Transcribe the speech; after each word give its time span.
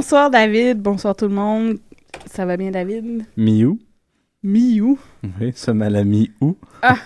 Bonsoir 0.00 0.30
David, 0.30 0.80
bonsoir 0.80 1.14
tout 1.14 1.28
le 1.28 1.34
monde. 1.34 1.76
Ça 2.24 2.46
va 2.46 2.56
bien 2.56 2.70
David? 2.70 3.26
Miou. 3.36 3.78
Miou. 4.42 4.98
Oui, 5.38 5.52
sommes 5.54 5.82
à 5.82 5.90
la 5.90 6.04
mi-août. 6.04 6.56
Ah. 6.80 6.96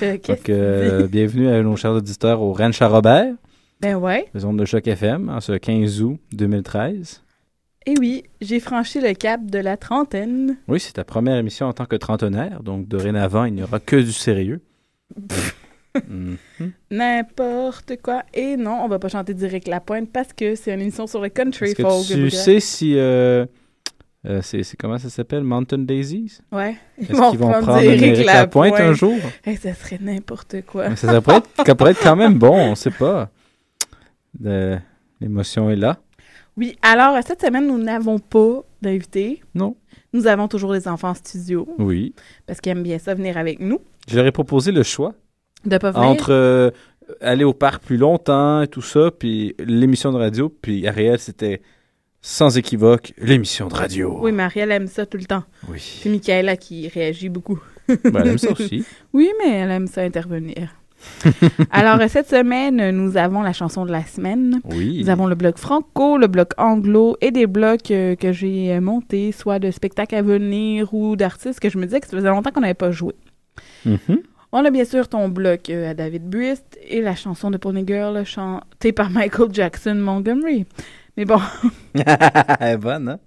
Donc, 0.00 0.48
euh, 0.48 1.06
bienvenue 1.06 1.46
à 1.46 1.62
nos 1.62 1.76
chers 1.76 1.92
auditeurs 1.92 2.42
au 2.42 2.52
Ranch 2.52 2.82
à 2.82 2.88
Robert, 2.88 3.34
Ben 3.80 3.94
ouais. 3.94 4.26
les 4.34 4.44
ondes 4.44 4.58
de 4.58 4.64
choc 4.64 4.84
FM, 4.84 5.28
en 5.28 5.40
ce 5.40 5.52
15 5.52 6.02
août 6.02 6.18
2013. 6.32 7.22
Et 7.86 7.94
oui, 8.00 8.24
j'ai 8.40 8.58
franchi 8.58 9.00
le 9.00 9.14
cap 9.14 9.46
de 9.46 9.60
la 9.60 9.76
trentaine. 9.76 10.56
Oui, 10.66 10.80
c'est 10.80 10.94
ta 10.94 11.04
première 11.04 11.36
émission 11.36 11.68
en 11.68 11.72
tant 11.72 11.86
que 11.86 11.94
trentenaire, 11.94 12.64
donc 12.64 12.88
dorénavant, 12.88 13.44
il 13.44 13.54
n'y 13.54 13.62
aura 13.62 13.78
que 13.78 13.94
du 13.94 14.12
sérieux. 14.12 14.60
Mhm. 16.08 16.36
N'importe 16.90 17.92
quoi. 18.02 18.22
Et 18.32 18.56
non, 18.56 18.80
on 18.82 18.88
va 18.88 18.98
pas 18.98 19.08
chanter 19.08 19.34
direct 19.34 19.68
la 19.68 19.80
pointe 19.80 20.10
parce 20.10 20.32
que 20.32 20.54
c'est 20.54 20.72
une 20.72 20.80
émission 20.80 21.06
sur 21.06 21.20
le 21.20 21.28
country 21.28 21.74
folk. 21.74 22.06
tu 22.06 22.30
sais 22.30 22.60
si... 22.60 22.96
euh, 22.96 23.44
euh, 24.24 24.40
c'est 24.42 24.62
comment 24.78 24.98
ça 24.98 25.10
s'appelle? 25.10 25.42
Mountain 25.42 25.78
Daisies? 25.78 26.38
Ouais. 26.52 26.76
Est-ce 26.98 27.08
qu'ils 27.08 27.38
vont 27.38 27.50
prendre 27.50 27.78
Éric 27.78 28.24
Lapointe 28.24 28.74
un 28.78 28.92
jour? 28.92 29.16
Hey, 29.44 29.56
ça 29.56 29.74
serait 29.74 29.98
n'importe 30.00 30.62
quoi. 30.66 30.88
Mais 30.88 30.96
ça, 30.96 31.20
pourrait 31.20 31.38
être, 31.38 31.48
ça 31.66 31.74
pourrait 31.74 31.90
être 31.90 32.02
quand 32.02 32.16
même 32.16 32.38
bon, 32.38 32.54
on 32.56 32.74
sait 32.74 32.90
pas. 32.92 33.30
L'émotion 35.20 35.70
est 35.70 35.76
là. 35.76 35.98
Oui, 36.56 36.76
alors 36.82 37.16
cette 37.26 37.40
semaine, 37.42 37.66
nous 37.66 37.78
n'avons 37.78 38.18
pas 38.18 38.60
d'invité. 38.80 39.42
Non. 39.54 39.76
Nous 40.12 40.26
avons 40.26 40.48
toujours 40.48 40.72
les 40.74 40.86
enfants 40.86 41.10
en 41.10 41.14
studio 41.14 41.66
Oui. 41.78 42.14
parce 42.46 42.60
qu'ils 42.60 42.72
aiment 42.72 42.82
bien 42.82 42.98
ça 42.98 43.14
venir 43.14 43.38
avec 43.38 43.58
nous. 43.60 43.78
Je 44.08 44.16
leur 44.16 44.26
ai 44.26 44.32
proposé 44.32 44.70
le 44.72 44.82
choix 44.82 45.14
De 45.64 45.78
pas 45.78 45.90
venir? 45.90 46.08
entre 46.08 46.32
euh, 46.32 46.70
aller 47.20 47.44
au 47.44 47.52
parc 47.52 47.84
plus 47.84 47.96
longtemps 47.96 48.62
et 48.62 48.68
tout 48.68 48.82
ça, 48.82 49.10
puis 49.16 49.54
l'émission 49.58 50.12
de 50.12 50.18
radio, 50.18 50.48
puis 50.48 50.86
Ariel, 50.86 51.18
c'était 51.18 51.62
sans 52.20 52.56
équivoque 52.56 53.12
l'émission 53.18 53.68
de 53.68 53.74
radio. 53.74 54.18
Oui, 54.22 54.32
Marielle 54.32 54.70
aime 54.70 54.86
ça 54.86 55.06
tout 55.06 55.18
le 55.18 55.24
temps. 55.24 55.42
Oui. 55.68 55.80
C'est 56.02 56.08
Michaela 56.08 56.56
qui 56.56 56.88
réagit 56.88 57.28
beaucoup. 57.28 57.60
Ben, 57.88 57.98
elle 58.20 58.28
aime 58.28 58.38
ça 58.38 58.52
aussi. 58.52 58.84
Oui, 59.12 59.30
mais 59.38 59.50
elle 59.52 59.70
aime 59.70 59.86
ça 59.88 60.02
intervenir. 60.02 60.68
Alors, 61.72 62.00
euh, 62.00 62.06
cette 62.06 62.28
semaine, 62.30 62.90
nous 62.92 63.16
avons 63.16 63.42
la 63.42 63.52
chanson 63.52 63.84
de 63.84 63.90
la 63.90 64.04
semaine. 64.04 64.60
Oui. 64.64 65.00
Nous 65.02 65.10
avons 65.10 65.26
le 65.26 65.34
bloc 65.34 65.58
franco, 65.58 66.16
le 66.16 66.28
bloc 66.28 66.52
anglo 66.58 67.16
et 67.20 67.32
des 67.32 67.48
blocs 67.48 67.90
euh, 67.90 68.14
que 68.14 68.32
j'ai 68.32 68.78
montés, 68.78 69.32
soit 69.32 69.58
de 69.58 69.72
spectacles 69.72 70.14
à 70.14 70.22
venir 70.22 70.94
ou 70.94 71.16
d'artistes 71.16 71.58
que 71.58 71.68
je 71.70 71.76
me 71.78 71.86
disais 71.86 71.98
que 71.98 72.06
ça 72.06 72.16
faisait 72.16 72.28
longtemps 72.28 72.52
qu'on 72.52 72.60
n'avait 72.60 72.74
pas 72.74 72.92
joué. 72.92 73.14
Mhm. 73.84 73.98
On 74.52 74.64
a 74.64 74.70
bien 74.70 74.84
sûr 74.84 75.08
ton 75.08 75.28
bloc 75.28 75.70
euh, 75.70 75.90
à 75.90 75.94
David 75.94 76.24
Buist 76.28 76.78
et 76.86 77.00
la 77.00 77.14
chanson 77.14 77.50
de 77.50 77.56
Pony 77.56 77.84
Girl 77.86 78.22
chantée 78.24 78.92
par 78.92 79.08
Michael 79.10 79.48
Jackson 79.52 79.94
Montgomery. 79.94 80.66
Mais 81.16 81.24
bon, 81.24 81.40
elle 81.94 82.02
est 82.60 82.76
bonne, 82.76 83.08
hein? 83.08 83.18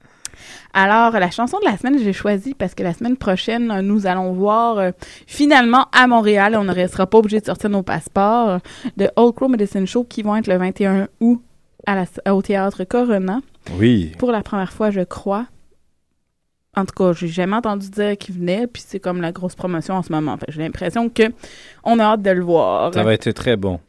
Alors, 0.73 1.13
la 1.13 1.31
chanson 1.31 1.57
de 1.59 1.65
la 1.65 1.77
semaine, 1.77 1.97
j'ai 1.97 2.11
choisi 2.13 2.53
parce 2.53 2.75
que 2.75 2.83
la 2.83 2.93
semaine 2.93 3.15
prochaine, 3.15 3.79
nous 3.81 4.05
allons 4.05 4.33
voir 4.33 4.77
euh, 4.77 4.91
finalement 5.25 5.85
à 5.93 6.05
Montréal, 6.07 6.55
on 6.57 6.65
ne 6.65 6.73
restera 6.73 7.07
pas 7.07 7.17
obligé 7.19 7.39
de 7.39 7.45
sortir 7.45 7.69
nos 7.69 7.83
passeports, 7.83 8.59
de 8.97 9.09
Old 9.15 9.33
Crow 9.35 9.47
Medicine 9.47 9.87
Show 9.87 10.03
qui 10.03 10.21
vont 10.23 10.35
être 10.35 10.47
le 10.47 10.57
21 10.57 11.07
août 11.21 11.41
à 11.87 11.95
la- 11.95 12.33
au 12.33 12.41
théâtre 12.41 12.83
Corona. 12.83 13.39
Oui. 13.79 14.11
Pour 14.19 14.31
la 14.31 14.41
première 14.43 14.73
fois, 14.73 14.91
je 14.91 15.01
crois. 15.01 15.45
En 16.75 16.85
tout 16.85 16.93
cas, 16.95 17.13
j'ai 17.13 17.27
jamais 17.27 17.55
entendu 17.55 17.89
dire 17.89 18.17
qu'ils 18.17 18.35
venaient, 18.35 18.67
puis 18.67 18.83
c'est 18.85 18.99
comme 18.99 19.21
la 19.21 19.31
grosse 19.31 19.55
promotion 19.55 19.95
en 19.95 20.03
ce 20.03 20.11
moment. 20.11 20.37
Fait 20.37 20.47
j'ai 20.49 20.61
l'impression 20.61 21.09
que 21.09 21.23
on 21.83 21.99
a 21.99 22.03
hâte 22.03 22.21
de 22.21 22.31
le 22.31 22.41
voir. 22.41 22.93
Ça 22.93 23.03
va 23.03 23.13
être 23.13 23.31
très 23.31 23.55
bon. 23.55 23.79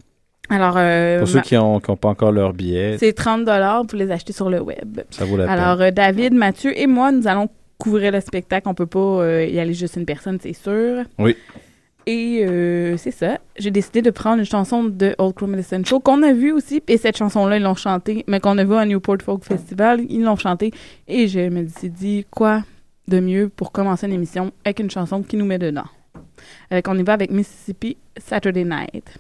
Alors, 0.48 0.74
euh, 0.76 1.18
Pour 1.18 1.28
ceux 1.28 1.40
qui 1.40 1.56
n'ont 1.56 1.80
pas 1.80 2.08
encore 2.08 2.30
leur 2.30 2.52
billet, 2.52 2.96
c'est 2.98 3.12
30 3.12 3.44
dollars 3.44 3.84
pour 3.86 3.98
les 3.98 4.10
acheter 4.12 4.32
sur 4.32 4.48
le 4.48 4.60
web. 4.60 5.00
ça 5.10 5.24
vaut 5.24 5.36
la 5.36 5.50
Alors, 5.50 5.80
euh, 5.80 5.90
David, 5.90 6.34
Mathieu 6.34 6.78
et 6.78 6.86
moi, 6.86 7.10
nous 7.10 7.26
allons 7.26 7.48
couvrir 7.78 8.12
le 8.12 8.20
spectacle. 8.20 8.68
On 8.68 8.74
peut 8.74 8.86
pas 8.86 8.98
euh, 9.00 9.44
y 9.44 9.58
aller 9.58 9.74
juste 9.74 9.96
une 9.96 10.06
personne, 10.06 10.38
c'est 10.40 10.52
sûr. 10.52 11.04
Oui. 11.18 11.36
Et 12.08 12.44
euh, 12.46 12.96
c'est 12.96 13.10
ça. 13.10 13.38
J'ai 13.58 13.72
décidé 13.72 14.00
de 14.00 14.10
prendre 14.10 14.38
une 14.38 14.44
chanson 14.44 14.84
de 14.84 15.16
Old 15.18 15.34
Crow 15.34 15.48
Medicine 15.48 15.84
Show 15.84 15.98
qu'on 15.98 16.22
a 16.22 16.32
vue 16.32 16.52
aussi. 16.52 16.80
Et 16.86 16.98
cette 16.98 17.16
chanson-là, 17.16 17.56
ils 17.56 17.62
l'ont 17.62 17.74
chantée, 17.74 18.24
mais 18.28 18.38
qu'on 18.38 18.56
a 18.58 18.64
vu 18.64 18.74
à 18.74 18.86
Newport 18.86 19.18
Folk 19.24 19.44
Festival. 19.44 20.02
Ils 20.08 20.22
l'ont 20.22 20.36
chantée. 20.36 20.70
Et 21.08 21.26
je 21.26 21.40
me 21.40 21.66
suis 21.66 21.90
dit, 21.90 22.24
quoi? 22.30 22.62
De 23.08 23.20
mieux 23.20 23.48
pour 23.48 23.72
commencer 23.72 24.06
une 24.06 24.12
émission 24.12 24.52
avec 24.64 24.80
une 24.80 24.90
chanson 24.90 25.22
qui 25.22 25.36
nous 25.36 25.44
met 25.44 25.58
dedans. 25.58 25.86
Euh, 26.72 26.80
on 26.86 26.98
y 26.98 27.02
va 27.02 27.12
avec 27.14 27.30
Mississippi 27.30 27.96
Saturday 28.16 28.64
Night. 28.64 29.18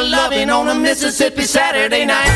Of 0.00 0.08
loving 0.08 0.48
on 0.50 0.68
a 0.68 0.74
Mississippi 0.74 1.42
Saturday 1.42 2.04
night. 2.06 2.32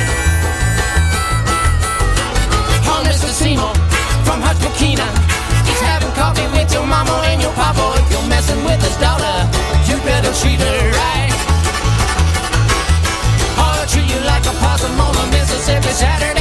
Oh, 2.85 3.01
Mr. 3.07 3.31
Seymour 3.33 3.75
from 4.25 4.41
Hutch. 4.41 4.61
He's 5.69 5.81
having 5.81 6.13
coffee 6.13 6.47
with 6.53 6.73
your 6.73 6.87
mama 6.87 7.23
and 7.25 7.41
your 7.41 7.53
papa. 7.53 7.85
If 8.01 8.11
you're 8.13 8.29
messing 8.29 8.63
with 8.65 8.81
his 8.83 8.97
daughter, 8.99 9.35
you 9.89 9.97
better 10.05 10.33
treat 10.41 10.61
her 10.61 10.79
right. 11.01 11.33
Oh, 13.57 13.81
I'll 13.81 13.89
treat 13.89 14.09
you 14.13 14.21
like 14.27 14.45
a 14.45 14.55
possum 14.61 15.01
on 15.01 15.15
a 15.17 15.27
Mississippi 15.33 15.89
Saturday 15.89 16.34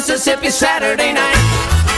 Mississippi 0.00 0.48
Saturday 0.48 1.12
night. 1.12 1.89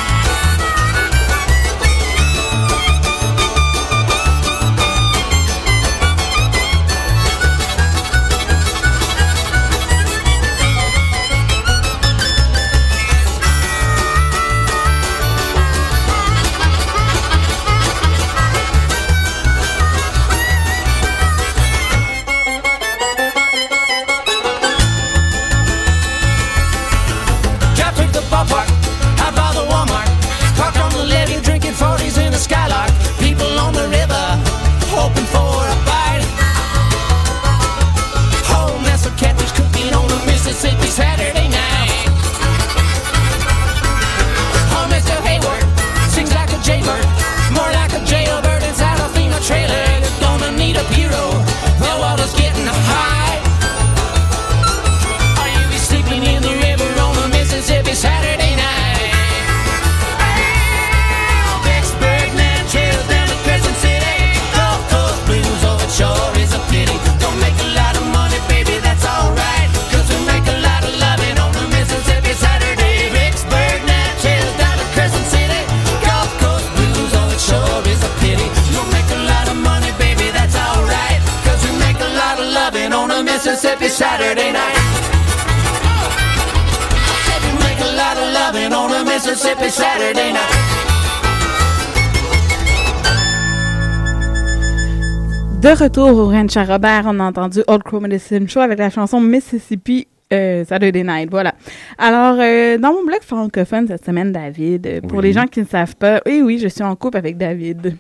De 95.63 95.69
retour 95.69 96.09
au 96.09 96.29
Ranch 96.29 96.57
à 96.57 96.65
Robert, 96.65 97.05
on 97.07 97.21
a 97.21 97.25
entendu 97.25 97.63
Old 97.67 97.83
Crow 97.85 98.01
Medicine 98.01 98.49
Show 98.49 98.61
avec 98.61 98.79
la 98.79 98.91
chanson 98.91 99.21
Mississippi 99.21 100.09
euh, 100.33 100.65
Saturday 100.65 101.05
Night. 101.05 101.29
Voilà. 101.31 101.55
Alors, 101.99 102.37
euh, 102.41 102.79
dans 102.79 102.93
mon 102.93 103.05
blog 103.05 103.21
francophone 103.23 103.87
cette 103.87 104.05
semaine, 104.05 104.33
David, 104.33 104.87
euh, 104.87 105.01
pour 105.01 105.19
Oui. 105.19 105.25
les 105.25 105.33
gens 105.33 105.47
qui 105.47 105.61
ne 105.61 105.67
savent 105.67 105.97
pas, 105.97 106.21
oui, 106.27 106.41
oui, 106.43 106.59
je 106.59 106.69
suis 106.69 106.83
en 106.83 106.97
couple 106.97 107.19
avec 107.19 107.37
David. 107.37 107.97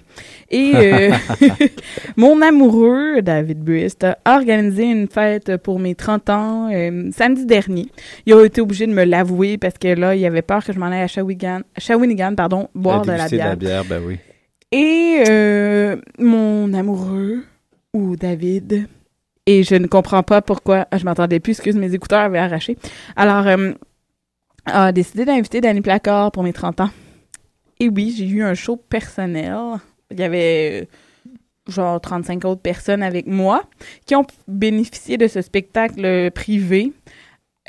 Et 0.50 0.72
euh, 0.74 1.10
mon 2.16 2.40
amoureux, 2.42 3.22
David 3.22 3.60
Brist, 3.62 4.04
a 4.04 4.16
organisé 4.26 4.84
une 4.84 5.08
fête 5.08 5.56
pour 5.58 5.78
mes 5.78 5.94
30 5.94 6.30
ans 6.30 6.70
euh, 6.72 7.10
samedi 7.12 7.46
dernier. 7.46 7.88
Il 8.26 8.34
a 8.34 8.44
été 8.44 8.60
obligé 8.60 8.86
de 8.86 8.92
me 8.92 9.04
l'avouer 9.04 9.58
parce 9.58 9.78
que 9.78 9.88
là, 9.88 10.14
il 10.14 10.24
avait 10.24 10.42
peur 10.42 10.64
que 10.64 10.72
je 10.72 10.78
m'en 10.78 10.86
aille 10.86 11.02
à 11.02 11.06
Shawinigan, 11.06 11.60
Shawinigan 11.78 12.34
pardon, 12.34 12.68
boire 12.74 13.02
de 13.02 13.12
la 13.12 13.28
bière. 13.28 13.56
bière, 13.56 13.84
ben 13.84 14.00
oui. 14.06 14.18
Et 14.72 15.22
euh, 15.28 15.96
mon 16.18 16.72
amoureux, 16.72 17.44
ou 17.92 18.16
David, 18.16 18.86
et 19.46 19.62
je 19.62 19.74
ne 19.74 19.86
comprends 19.86 20.22
pas 20.22 20.42
pourquoi, 20.42 20.86
ah, 20.90 20.98
je 20.98 21.04
m'entendais 21.04 21.40
plus, 21.40 21.52
excuse, 21.52 21.76
mes 21.76 21.94
écouteurs 21.94 22.20
avaient 22.20 22.38
arraché. 22.38 22.76
Alors, 23.16 23.46
euh, 23.46 23.72
a 24.66 24.92
décidé 24.92 25.24
d'inviter 25.24 25.60
Danny 25.60 25.80
Placard 25.80 26.30
pour 26.30 26.42
mes 26.42 26.52
30 26.52 26.82
ans. 26.82 26.90
Et 27.80 27.88
oui, 27.88 28.14
j'ai 28.16 28.26
eu 28.26 28.44
un 28.44 28.54
show 28.54 28.76
personnel. 28.76 29.56
Il 30.12 30.20
y 30.20 30.22
avait 30.22 30.82
euh, 30.82 31.32
genre 31.66 32.00
35 32.00 32.44
autres 32.44 32.60
personnes 32.60 33.02
avec 33.02 33.26
moi 33.26 33.64
qui 34.06 34.14
ont 34.14 34.26
bénéficié 34.46 35.16
de 35.16 35.26
ce 35.26 35.42
spectacle 35.42 36.30
privé. 36.30 36.92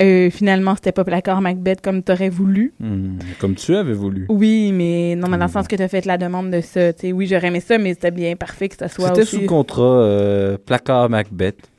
Euh, 0.02 0.28
finalement, 0.28 0.74
c'était 0.74 0.90
pas 0.90 1.04
Placard 1.04 1.40
Macbeth 1.40 1.80
comme 1.80 2.02
t'aurais 2.02 2.28
voulu. 2.28 2.74
Hmm, 2.80 3.16
Comme 3.38 3.54
tu 3.54 3.76
avais 3.76 3.92
voulu. 3.92 4.26
Oui, 4.28 4.72
mais 4.72 5.14
non, 5.14 5.28
mais 5.28 5.38
dans 5.38 5.44
le 5.44 5.50
Mm. 5.50 5.52
sens 5.52 5.68
que 5.68 5.76
tu 5.76 5.82
as 5.82 5.88
fait 5.88 6.04
la 6.04 6.18
demande 6.18 6.50
de 6.50 6.60
ça. 6.60 6.92
tu 6.92 7.00
sais. 7.08 7.12
oui, 7.12 7.26
j'aurais 7.28 7.46
aimé 7.46 7.60
ça, 7.60 7.78
mais 7.78 7.94
c'était 7.94 8.10
bien 8.10 8.34
parfait 8.34 8.68
que 8.68 8.76
ça 8.76 8.88
soit 8.88 9.08
C'était 9.10 9.22
aussi. 9.22 9.36
sous 9.36 9.46
contrat 9.46 9.82
euh, 9.84 10.58
placard 10.58 11.08
Macbeth. 11.10 11.70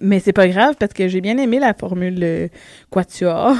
Mais 0.00 0.18
c'est 0.20 0.32
pas 0.34 0.46
grave 0.48 0.74
parce 0.78 0.92
que 0.92 1.08
j'ai 1.08 1.22
bien 1.22 1.38
aimé 1.38 1.58
la 1.58 1.72
formule 1.72 2.18
euh, 2.22 2.48
Quatuor. 2.90 3.54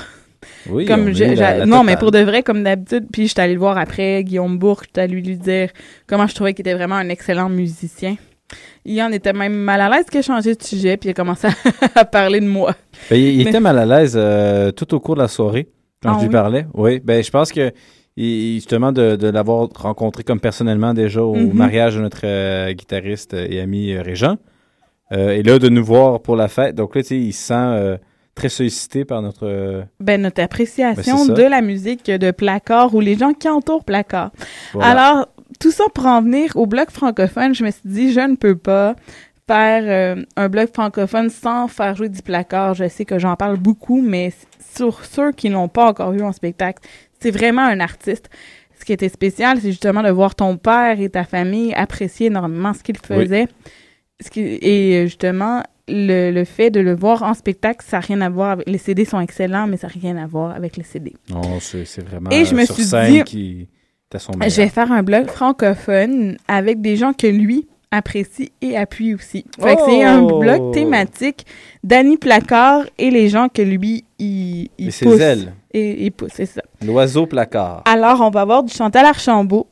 Oui, 0.69 0.85
comme 0.85 1.11
je- 1.15 1.25
la- 1.25 1.59
la 1.59 1.67
non, 1.67 1.83
mais 1.85 1.97
pour 1.97 2.11
de 2.11 2.19
vrai, 2.19 2.43
comme 2.43 2.62
d'habitude. 2.62 3.07
Puis 3.11 3.29
j'étais 3.29 3.41
allée 3.41 3.55
le 3.55 3.59
voir 3.61 3.79
après, 3.79 4.23
Guillaume 4.23 4.59
Bourque, 4.59 4.85
j'étais 4.89 5.00
allée 5.00 5.21
lui 5.23 5.39
dire 5.39 5.71
comment 6.07 6.27
je 6.27 6.35
trouvais 6.35 6.53
qu'il 6.53 6.61
était 6.67 6.75
vraiment 6.75 6.97
un 6.97 7.09
excellent 7.09 7.49
musicien. 7.49 8.17
Il 8.85 9.00
en 9.02 9.11
était 9.11 9.32
même 9.32 9.55
mal 9.55 9.81
à 9.81 9.88
l'aise 9.88 10.05
qu'il 10.11 10.19
a 10.19 10.23
changé 10.23 10.55
de 10.55 10.62
sujet, 10.62 10.96
puis 10.96 11.08
il 11.08 11.12
a 11.12 11.14
commencé 11.14 11.49
à, 11.94 12.05
parler 12.05 12.41
de 12.41 12.46
moi. 12.46 12.75
Ben, 13.11 13.17
il, 13.17 13.41
il 13.41 13.44
Mais- 13.44 13.50
était 13.50 13.61
mal 13.61 13.79
à 13.79 13.87
l'aise 13.87 14.14
euh, 14.17 14.70
tout 14.70 14.94
au 14.94 15.00
cours 15.00 15.14
de 15.17 15.20
la 15.23 15.29
soirée 15.29 15.69
quand 16.02 16.11
Ah 16.11 16.14
je 16.17 16.20
lui 16.20 16.26
oui? 16.29 16.32
parlais. 16.32 16.67
Oui, 16.75 17.00
ben 17.00 17.23
je 17.25 17.31
pense 17.31 17.50
que 17.50 17.73
justement 18.17 18.93
de, 18.93 19.17
de 19.17 19.29
l'avoir 19.29 19.69
rencontré 19.75 20.23
comme 20.23 20.41
personnellement 20.41 20.94
déjà 20.94 21.23
au 21.23 21.35
Mhm. 21.35 21.52
mariage 21.52 21.96
de 21.96 22.00
notre 22.02 22.20
euh, 22.25 22.73
guitariste 22.73 23.35
et 23.35 23.61
ami 23.61 23.93
euh, 23.93 24.02
Régent. 24.02 24.37
Euh, 25.12 25.31
et 25.31 25.43
là, 25.43 25.58
de 25.58 25.69
nous 25.69 25.85
voir 25.85 26.20
pour 26.20 26.37
la 26.37 26.49
fête. 26.49 26.75
Donc 26.75 26.94
là, 26.94 27.02
tu 27.02 27.08
sais, 27.08 27.19
il 27.19 27.32
se 27.32 27.47
sent 27.49 27.99
très 28.35 28.49
sollicité 28.49 29.05
par 29.05 29.20
notre. 29.23 29.85
Ben, 30.00 30.20
notre 30.20 30.43
appréciation 30.43 31.26
Ben, 31.26 31.35
de 31.35 31.43
la 31.43 31.61
musique 31.61 32.06
de 32.11 32.31
Placard 32.31 32.94
ou 32.94 33.00
les 33.00 33.17
gens 33.17 33.32
qui 33.32 33.49
entourent 33.49 33.85
Placard. 33.85 34.31
voilà. 34.73 34.90
Alors, 34.90 35.29
tout 35.61 35.70
ça 35.70 35.85
pour 35.94 36.06
en 36.06 36.23
venir 36.23 36.52
au 36.56 36.67
bloc 36.67 36.91
francophone, 36.91 37.55
je 37.55 37.64
me 37.64 37.70
suis 37.70 37.81
dit, 37.85 38.12
je 38.12 38.20
ne 38.20 38.37
peux 38.37 38.56
pas 38.56 38.96
faire 39.46 39.82
euh, 40.17 40.25
un 40.37 40.49
bloc 40.49 40.73
francophone 40.73 41.29
sans 41.31 41.69
faire 41.69 41.94
jouer 41.94 42.08
du 42.08 42.23
placard. 42.23 42.75
Je 42.75 42.88
sais 42.88 43.05
que 43.05 43.19
j'en 43.19 43.37
parle 43.37 43.56
beaucoup, 43.58 44.00
mais 44.02 44.32
sur 44.75 45.05
ceux 45.05 45.32
qui 45.32 45.49
l'ont 45.50 45.69
pas 45.69 45.88
encore 45.91 46.12
vu 46.12 46.23
en 46.23 46.32
spectacle, 46.32 46.82
c'est 47.20 47.31
vraiment 47.31 47.62
un 47.62 47.81
artiste. 47.81 48.31
Ce 48.79 48.85
qui 48.85 48.93
était 48.93 49.08
spécial, 49.08 49.58
c'est 49.61 49.70
justement 49.70 50.02
de 50.02 50.11
voir 50.11 50.35
ton 50.35 50.56
père 50.56 51.00
et 51.00 51.08
ta 51.08 51.25
famille 51.25 51.73
apprécier 51.75 52.26
énormément 52.26 52.73
ce 52.75 52.82
qu'il 52.82 52.97
Oui. 53.11 53.17
faisait. 53.25 53.49
Ce 54.20 54.31
qui, 54.31 54.40
et 54.40 54.97
euh, 54.97 55.05
justement, 55.06 55.62
le, 55.88 56.31
le 56.31 56.44
fait 56.44 56.70
de 56.70 56.81
le 56.81 56.94
voir 56.94 57.23
en 57.23 57.35
spectacle, 57.35 57.85
ça 57.87 57.99
n'a 57.99 58.00
rien 58.00 58.21
à 58.23 58.28
voir 58.30 58.50
avec... 58.52 58.69
Les 58.69 58.78
CD 58.78 59.04
sont 59.04 59.21
excellents, 59.21 59.66
mais 59.66 59.76
ça 59.76 59.87
n'a 59.88 59.92
rien 60.00 60.16
à 60.16 60.26
voir 60.26 60.54
avec 60.57 60.76
les 60.76 60.83
CD. 60.85 61.14
Non, 61.30 61.61
c'est 61.61 61.85
c'est 61.85 62.02
vraiment 62.07 62.30
Et 62.30 62.45
je 62.45 62.54
me 62.54 62.64
sur 62.64 62.75
suis 62.75 62.85
scène 62.85 63.12
dit- 63.12 63.25
qui 63.25 63.69
son 64.18 64.33
Je 64.40 64.56
vais 64.56 64.68
faire 64.68 64.90
un 64.92 65.02
blog 65.02 65.26
francophone 65.28 66.37
avec 66.49 66.80
des 66.80 66.97
gens 66.97 67.12
que 67.12 67.26
lui 67.26 67.66
apprécie 67.90 68.50
et 68.61 68.76
appuie 68.76 69.14
aussi. 69.14 69.44
Fait 69.61 69.76
que 69.76 69.83
c'est 69.87 70.02
un 70.02 70.21
Oh! 70.21 70.38
blog 70.40 70.73
thématique 70.75 71.47
Danny 71.85 72.16
Placard 72.16 72.85
et 72.99 73.11
les 73.11 73.28
gens 73.28 73.49
que 73.49 73.62
lui, 73.62 74.04
il, 74.18 74.68
il 74.78 74.87
pousse. 74.92 75.21
elle, 75.21 75.52
Et 75.73 76.04
il 76.06 76.11
pousse, 76.11 76.30
c'est 76.35 76.47
ça. 76.47 76.62
l'oiseau 76.85 77.26
placard. 77.26 77.83
Alors, 77.85 78.21
on 78.21 78.30
va 78.30 78.40
avoir 78.40 78.64
du 78.64 78.73
Chantal 78.73 79.06
Archambault 79.06 79.68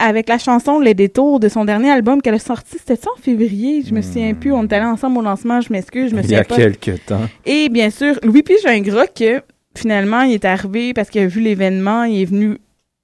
avec 0.00 0.28
la 0.28 0.38
chanson 0.38 0.80
Les 0.80 0.94
Détours 0.94 1.38
de 1.38 1.48
son 1.48 1.64
dernier 1.64 1.90
album 1.90 2.20
qu'elle 2.22 2.34
a 2.34 2.38
sorti. 2.40 2.76
C'était 2.78 2.96
ça 2.96 3.10
en 3.16 3.20
février? 3.20 3.84
Je 3.86 3.94
me 3.94 4.00
souviens 4.02 4.34
plus. 4.34 4.50
On 4.52 4.64
est 4.64 4.72
allés 4.72 4.86
ensemble 4.86 5.18
au 5.18 5.22
lancement. 5.22 5.60
Je 5.60 5.70
m'excuse, 5.72 6.10
je 6.10 6.16
me 6.16 6.22
Il 6.22 6.30
y 6.30 6.34
a 6.34 6.42
souviens 6.42 6.56
pas. 6.56 6.56
quelques 6.56 7.04
temps. 7.06 7.20
Et 7.46 7.68
bien 7.68 7.90
sûr, 7.90 8.18
Louis 8.24 8.42
P. 8.42 8.54
Gingras, 8.64 9.06
que 9.08 9.42
finalement, 9.76 10.22
il 10.22 10.32
est 10.34 10.44
arrivé 10.44 10.92
parce 10.94 11.08
qu'il 11.10 11.20
a 11.20 11.26
vu 11.26 11.40
l'événement, 11.40 12.02
il 12.04 12.22
est 12.22 12.24
venu 12.24 12.56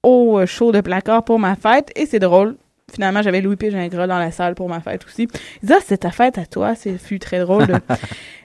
au 0.07 0.39
euh, 0.39 0.45
show 0.45 0.71
de 0.71 0.81
placard 0.81 1.23
pour 1.23 1.37
ma 1.37 1.55
fête, 1.55 1.91
et 1.95 2.05
c'est 2.05 2.19
drôle. 2.19 2.55
Finalement, 2.93 3.21
j'avais 3.21 3.41
Louis 3.41 3.57
P. 3.57 3.69
Gingras 3.69 4.07
dans 4.07 4.17
la 4.17 4.31
salle 4.31 4.55
pour 4.55 4.69
ma 4.69 4.79
fête 4.79 5.05
aussi. 5.05 5.27
Il 5.61 5.67
dit, 5.67 5.73
ah, 5.75 5.81
c'est 5.85 5.97
ta 5.97 6.11
fête 6.11 6.37
à 6.37 6.45
toi, 6.45 6.73
c'est 6.73 6.97
fut 6.97 7.19
très 7.19 7.39
drôle. 7.39 7.67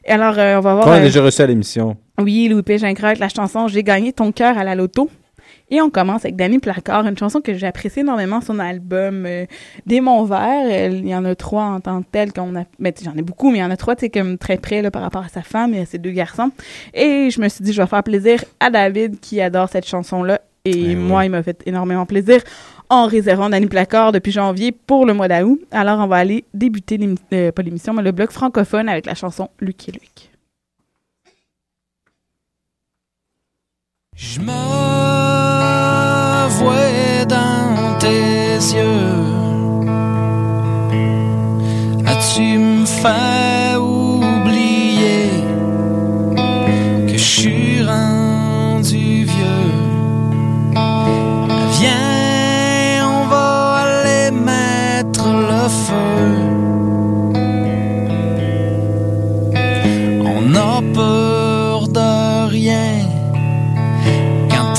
et 0.04 0.10
alors, 0.10 0.36
euh, 0.36 0.56
on 0.58 0.60
va 0.60 0.74
voir. 0.74 0.84
Qu'on 0.84 0.90
a 0.90 0.98
euh, 0.98 1.04
déjà 1.04 1.22
reçu 1.22 1.40
à 1.40 1.46
l'émission. 1.46 1.96
oui, 2.18 2.48
Louis 2.48 2.62
P. 2.62 2.78
Gingras 2.78 3.08
avec 3.08 3.20
la 3.20 3.28
chanson 3.28 3.68
J'ai 3.68 3.84
gagné 3.84 4.12
ton 4.12 4.32
cœur 4.32 4.58
à 4.58 4.64
la 4.64 4.74
loto. 4.74 5.08
Et 5.70 5.80
on 5.80 5.90
commence 5.90 6.24
avec 6.24 6.36
Danny 6.36 6.58
Placard, 6.58 7.06
une 7.06 7.16
chanson 7.16 7.40
que 7.40 7.54
j'apprécie 7.54 8.00
énormément, 8.00 8.40
son 8.40 8.58
album 8.58 9.24
euh, 9.26 9.46
Des 9.86 10.00
Monts 10.00 10.24
Verts. 10.24 10.90
Il 10.90 11.06
y 11.06 11.14
en 11.14 11.24
a 11.24 11.34
trois 11.36 11.64
en 11.64 11.80
tant 11.80 12.02
que 12.02 12.08
tel 12.10 12.32
qu'on 12.32 12.56
a. 12.56 12.64
Sais, 12.64 13.04
j'en 13.04 13.14
ai 13.14 13.22
beaucoup, 13.22 13.50
mais 13.50 13.58
il 13.58 13.62
y 13.62 13.64
en 13.64 13.70
a 13.70 13.76
trois, 13.76 13.94
tu 13.94 14.06
sais, 14.06 14.10
comme 14.10 14.38
très 14.38 14.56
près 14.58 14.82
là, 14.82 14.90
par 14.90 15.02
rapport 15.02 15.22
à 15.22 15.28
sa 15.28 15.42
femme 15.42 15.72
et 15.72 15.80
à 15.80 15.86
ses 15.86 15.98
deux 15.98 16.10
garçons. 16.10 16.50
Et 16.94 17.30
je 17.30 17.40
me 17.40 17.48
suis 17.48 17.62
dit, 17.64 17.72
je 17.72 17.80
vais 17.80 17.86
faire 17.86 18.02
plaisir 18.02 18.44
à 18.58 18.70
David 18.70 19.20
qui 19.20 19.40
adore 19.40 19.68
cette 19.68 19.86
chanson-là. 19.86 20.40
Et 20.64 20.90
Eh 20.92 20.94
moi, 20.94 21.20
oui. 21.20 21.26
il 21.26 21.30
m'a 21.30 21.42
fait 21.42 21.60
énormément 21.66 22.06
plaisir 22.06 22.40
en 22.88 23.06
réservant 23.06 23.48
Danny 23.50 23.66
Placard 23.66 24.12
depuis 24.12 24.30
janvier 24.32 24.70
pour 24.72 25.06
le 25.06 25.14
mois 25.14 25.26
d'août. 25.28 25.60
Alors, 25.70 25.98
on 26.00 26.06
va 26.06 26.16
aller 26.16 26.44
débuter, 26.54 26.98
euh, 27.32 27.50
pas 27.52 27.62
l'émission, 27.62 27.92
mais 27.94 28.02
le 28.02 28.12
bloc 28.12 28.30
francophone 28.30 28.88
avec 28.88 29.06
la 29.06 29.14
chanson 29.14 29.48
Luc 29.60 29.88
et 29.88 29.92
Luc. 29.92 30.30
Je 34.14 34.40
me 34.40 34.52
vois 36.58 37.24
dans 37.24 37.98
tes 37.98 38.54
yeux. 38.76 39.12
As-tu 42.06 42.58
me 42.58 42.84
fait 42.86 43.61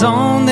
on 0.04 0.43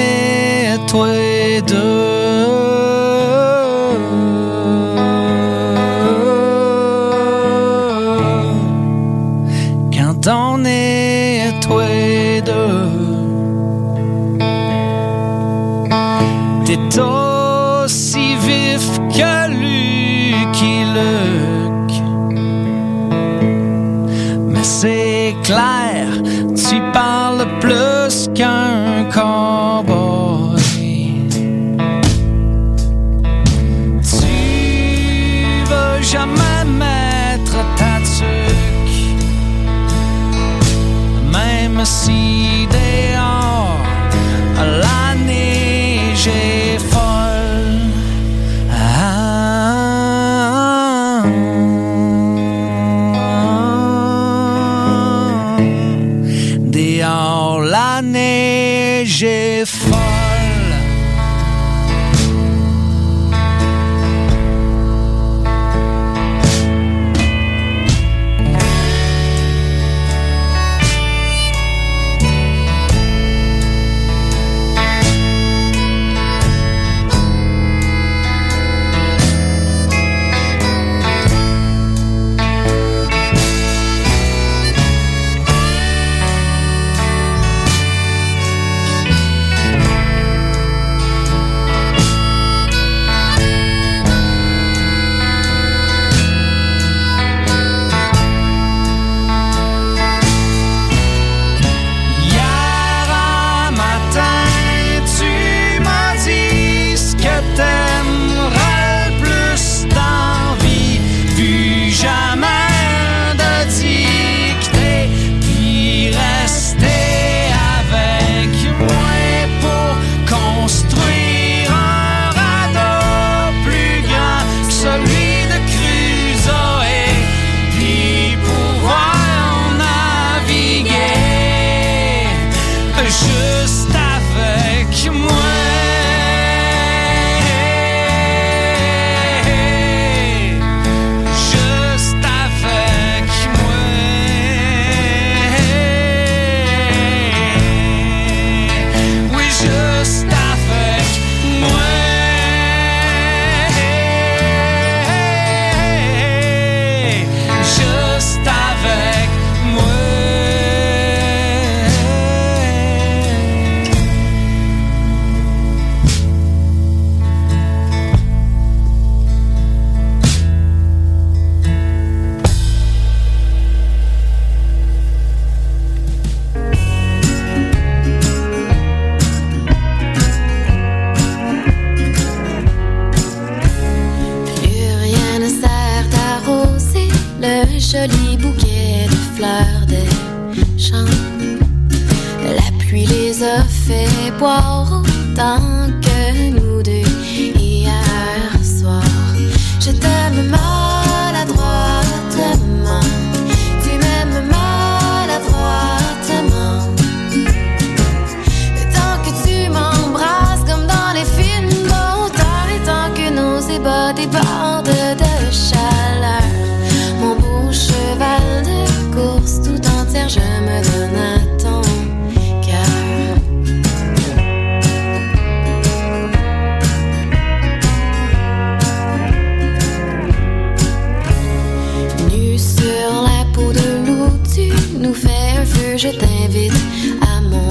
nous 235.02 235.14
fais 235.14 235.58
un 235.58 235.66
feu, 235.66 235.98
je 235.98 236.10
t'invite 236.10 236.74
à 237.22 237.42
mon 237.42 237.70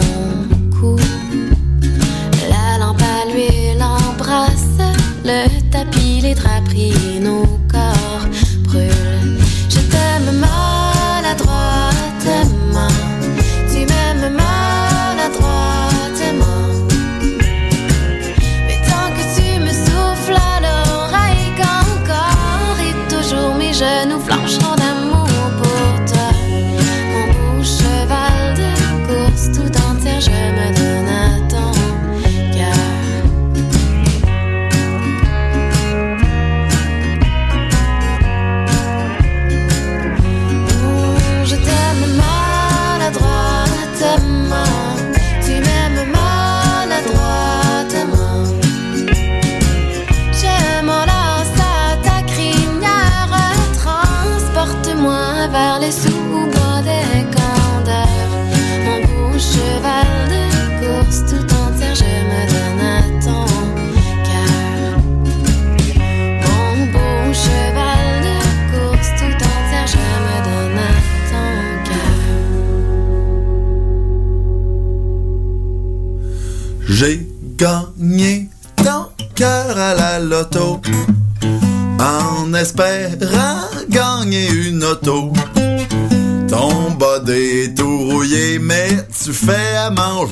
cou. 0.76 0.96
La 2.48 2.78
lampe 2.78 3.00
à 3.02 3.30
l'huile 3.30 3.82
embrasse 3.82 4.78
le 5.24 5.46
tapis, 5.70 6.20
les 6.22 6.34
draperies, 6.34 7.19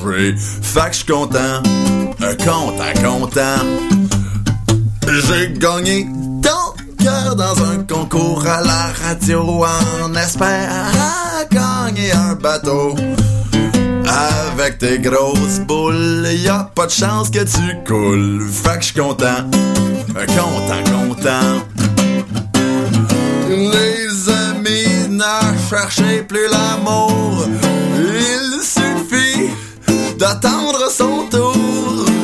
Fait 0.01 0.89
que 0.89 0.95
je 0.95 1.05
content, 1.05 1.61
euh, 2.21 2.35
content, 2.37 3.03
content. 3.03 3.65
J'ai 5.07 5.51
gagné 5.57 6.07
ton 6.41 7.03
cœur 7.03 7.35
dans 7.35 7.61
un 7.63 7.83
concours 7.83 8.45
à 8.47 8.61
la 8.61 8.91
radio 9.03 9.65
en 9.65 10.15
espérant 10.15 11.47
gagner 11.51 12.13
un 12.13 12.35
bateau. 12.35 12.95
Avec 14.07 14.77
tes 14.77 14.99
grosses 14.99 15.59
boules, 15.67 16.27
y 16.33 16.47
a 16.47 16.71
pas 16.73 16.85
de 16.85 16.91
chance 16.91 17.29
que 17.29 17.43
tu 17.43 17.83
coules. 17.85 18.47
Fait 18.49 18.77
que 18.77 18.83
j'suis 18.83 19.01
content, 19.01 19.49
content, 20.15 20.83
content. 20.85 21.65
Les 23.49 24.29
amis 24.29 25.09
ne 25.09 25.69
cherchez 25.69 26.23
plus 26.23 26.47
l'amour. 26.49 27.47
D'attendre 30.19 30.91
son 30.91 31.27
tour. 31.31 31.55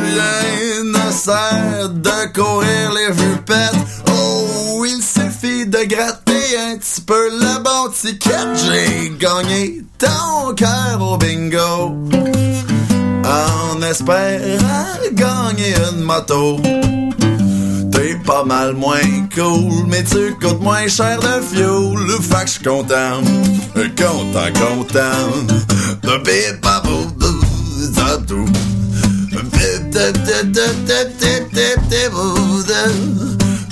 Rien 0.04 0.84
ne 0.84 1.12
sert 1.14 1.90
de 1.90 2.34
courir 2.34 2.92
les 2.94 3.14
jupettes. 3.18 3.74
Oh, 4.12 4.84
il 4.86 5.02
suffit 5.02 5.66
de 5.66 5.78
gratter 5.88 6.58
un 6.58 6.78
petit 6.78 7.00
peu 7.00 7.30
le 7.30 7.64
bon 7.64 7.90
ticket. 7.94 8.34
J'ai 8.66 9.14
gagné 9.18 9.82
ton 9.98 10.54
cœur 10.56 11.02
au 11.02 11.18
bingo. 11.18 11.96
En 13.24 13.82
espérant 13.82 15.00
gagner 15.14 15.74
une 15.94 16.02
moto. 16.02 16.60
T'es 17.94 18.16
pas 18.26 18.44
mal 18.44 18.74
moins 18.74 19.30
cool, 19.34 19.86
mais 19.88 20.04
tu 20.04 20.36
coûtes 20.36 20.60
moins 20.60 20.90
cher 20.90 21.18
de 21.22 21.42
fuel. 21.42 21.96
Fait 22.22 22.44
que 22.44 22.52
j'suis 22.52 22.64
content, 22.66 23.22
content, 23.96 24.52
content. 24.54 25.56
De 26.04 26.18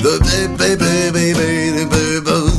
the 0.04 0.20
baby 0.58 0.76
baby 0.76 1.34
baby 1.34 1.86
baby 1.86 2.54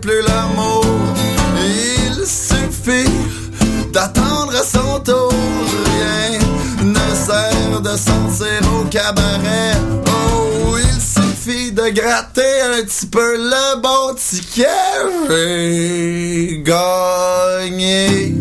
plus 0.00 0.22
l'amour. 0.22 0.84
Il 1.64 2.26
suffit 2.26 3.10
d'attendre 3.92 4.54
son 4.64 5.00
tour. 5.00 5.32
Rien 5.86 6.38
ne 6.82 7.14
sert 7.14 7.80
de 7.80 7.96
sentir 7.96 8.60
au 8.78 8.84
cabaret. 8.84 9.74
Oh, 10.06 10.76
il 10.78 11.00
suffit 11.00 11.72
de 11.72 11.88
gratter 11.90 12.60
un 12.62 12.82
petit 12.82 13.06
peu 13.06 13.36
le 13.36 13.80
bon 13.80 14.14
ticket. 14.14 14.66
J'ai 15.28 16.62
gagné 16.62 18.34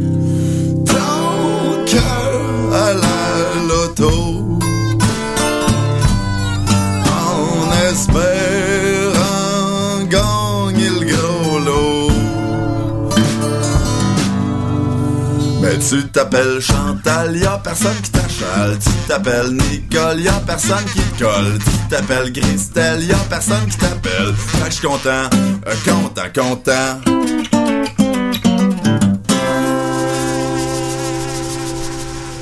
tu 15.89 16.07
t'appelles 16.09 16.61
Chantal, 16.61 17.35
y'a 17.35 17.57
personne 17.63 17.95
qui 18.01 18.11
t'achale. 18.11 18.77
Tu 18.79 18.89
t'appelles 19.07 19.51
Nicole, 19.51 20.21
y'a 20.21 20.39
personne 20.45 20.85
qui 20.93 20.99
te 20.99 21.23
colle. 21.23 21.59
Tu 21.59 21.89
t'appelles 21.89 22.31
Christelle, 22.31 23.03
y'a 23.03 23.17
personne 23.29 23.65
qui 23.69 23.77
t'appelle. 23.77 24.33
Fait 24.33 24.65
je 24.65 24.71
suis 24.71 24.87
content, 24.87 25.29
euh, 25.67 25.73
content, 25.85 26.21
content. 26.33 26.99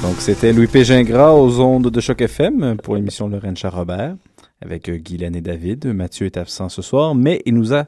Donc, 0.01 0.15
c'était 0.19 0.53
Louis 0.53 0.67
P. 0.67 0.83
Gingras 0.83 1.31
aux 1.31 1.59
ondes 1.59 1.89
de 1.89 2.01
Choc 2.01 2.21
FM 2.21 2.77
pour 2.77 2.95
l'émission 2.95 3.27
Lorraine 3.27 3.57
Charrobert 3.57 4.15
avec 4.61 4.89
euh, 4.89 4.97
Guylaine 4.97 5.35
et 5.35 5.41
David. 5.41 5.87
Mathieu 5.87 6.27
est 6.27 6.37
absent 6.37 6.69
ce 6.69 6.81
soir, 6.81 7.15
mais 7.15 7.41
il 7.45 7.55
nous 7.55 7.73
a 7.73 7.85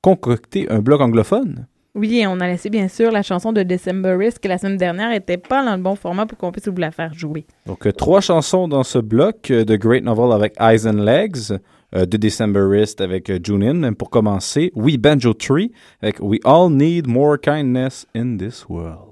concocté 0.00 0.70
un 0.70 0.80
blog 0.80 1.02
anglophone. 1.02 1.66
Oui, 1.96 2.18
et 2.20 2.26
on 2.26 2.38
a 2.40 2.46
laissé 2.46 2.68
bien 2.68 2.88
sûr 2.88 3.10
la 3.10 3.22
chanson 3.22 3.52
de 3.54 3.62
Decemberist 3.62 4.38
que 4.38 4.48
la 4.48 4.58
semaine 4.58 4.76
dernière 4.76 5.12
était 5.12 5.38
pas 5.38 5.64
dans 5.64 5.74
le 5.74 5.82
bon 5.82 5.96
format 5.96 6.26
pour 6.26 6.36
qu'on 6.36 6.52
puisse 6.52 6.68
vous 6.68 6.76
la 6.76 6.90
faire 6.90 7.14
jouer. 7.14 7.46
Donc, 7.64 7.86
euh, 7.86 7.92
trois 7.92 8.20
chansons 8.20 8.68
dans 8.68 8.84
ce 8.84 8.98
bloc. 8.98 9.50
euh, 9.50 9.64
The 9.64 9.78
Great 9.78 10.04
Novel 10.04 10.30
avec 10.32 10.52
Eyes 10.60 10.86
and 10.86 11.02
Legs. 11.02 11.52
euh, 11.94 12.04
The 12.04 12.16
Decemberist 12.16 13.00
avec 13.00 13.30
euh, 13.30 13.38
Junin. 13.42 13.94
Pour 13.94 14.10
commencer, 14.10 14.72
We 14.74 14.98
Banjo 14.98 15.32
Tree 15.32 15.72
avec 16.02 16.20
We 16.20 16.38
All 16.44 16.70
Need 16.70 17.06
More 17.08 17.38
Kindness 17.40 18.06
in 18.14 18.36
This 18.36 18.66
World. 18.68 19.02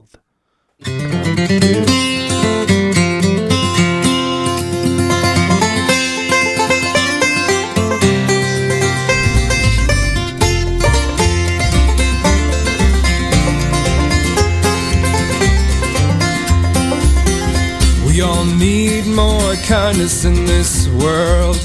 Kindness 19.66 20.24
in 20.24 20.44
this 20.44 20.88
world. 20.88 21.56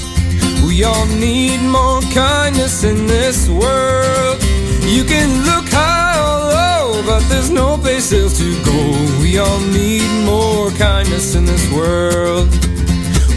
We 0.64 0.84
all 0.84 1.06
need 1.06 1.60
more 1.60 2.00
kindness 2.12 2.82
in 2.82 3.06
this 3.06 3.48
world. 3.48 4.42
You 4.84 5.04
can 5.04 5.44
look 5.44 5.68
high 5.68 6.18
or 6.18 6.38
low, 6.56 7.02
but 7.04 7.20
there's 7.28 7.50
no 7.50 7.76
place 7.76 8.12
else 8.12 8.38
to 8.38 8.64
go. 8.64 9.20
We 9.20 9.38
all 9.38 9.60
need 9.60 10.08
more 10.24 10.70
kindness 10.70 11.34
in 11.34 11.44
this 11.44 11.70
world. 11.72 12.48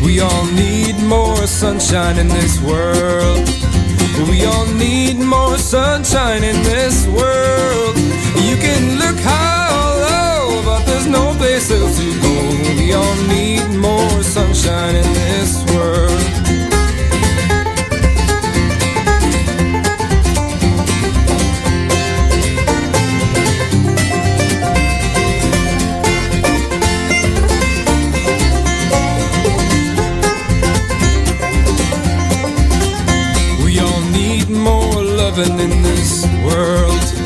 We 0.04 0.22
all 0.22 0.46
need 0.46 0.96
more 1.04 1.46
sunshine 1.46 2.18
in 2.18 2.30
this 2.30 2.62
world. 2.62 3.46
We 4.30 4.46
all 4.46 4.66
need 4.76 5.20
more 5.20 5.58
sunshine 5.58 6.44
in 6.44 6.62
this 6.64 7.06
world. 7.08 7.98
You 8.48 8.56
can 8.58 8.98
look 9.00 9.20
high 9.20 9.63
but 10.64 10.86
there's 10.86 11.08
no 11.08 11.34
place 11.36 11.70
else 11.72 11.98
to 12.00 12.22
go. 12.22 12.34
We 12.78 12.94
all 12.94 13.16
need 13.28 13.66
more 13.78 14.24
sunshine 14.24 14.96
in 14.96 15.14
this 15.14 15.64
world. 15.74 16.22
We 33.64 33.80
all 33.80 34.02
need 34.12 34.50
more 34.50 35.04
loving 35.04 35.60
in 35.60 35.82
this 35.82 36.26
world. 36.46 37.23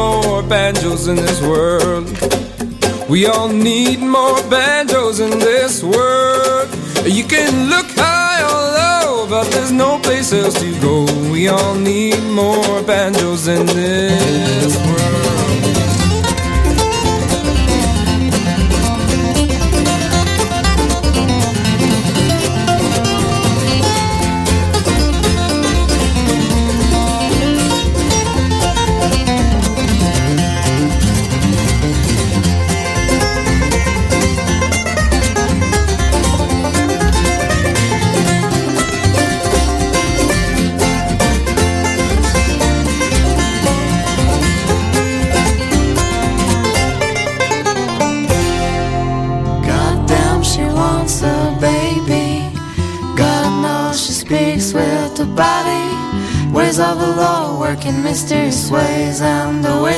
More 0.00 0.42
banjos 0.42 1.08
in 1.08 1.16
this 1.16 1.40
world. 1.42 2.06
We 3.10 3.26
all 3.26 3.48
need 3.48 3.98
more 4.00 4.40
banjos 4.48 5.20
in 5.20 5.32
this 5.38 5.82
world. 5.82 6.68
You 7.04 7.24
can 7.24 7.68
look 7.68 7.88
high 8.04 8.40
or 8.50 8.62
low, 8.80 9.26
but 9.28 9.46
there's 9.52 9.72
no 9.72 9.98
place 9.98 10.32
else 10.32 10.58
to 10.64 10.70
go. 10.80 10.96
We 11.30 11.48
all 11.48 11.74
need 11.74 12.22
more 12.42 12.82
banjos 12.82 13.46
in 13.46 13.66
this 13.66 14.72
world. 14.86 15.49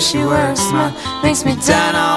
She 0.02 0.18
works 0.18 0.60
my 0.72 0.90
makes 1.22 1.44
me 1.44 1.54
turn 1.54 1.94
on 1.94 2.11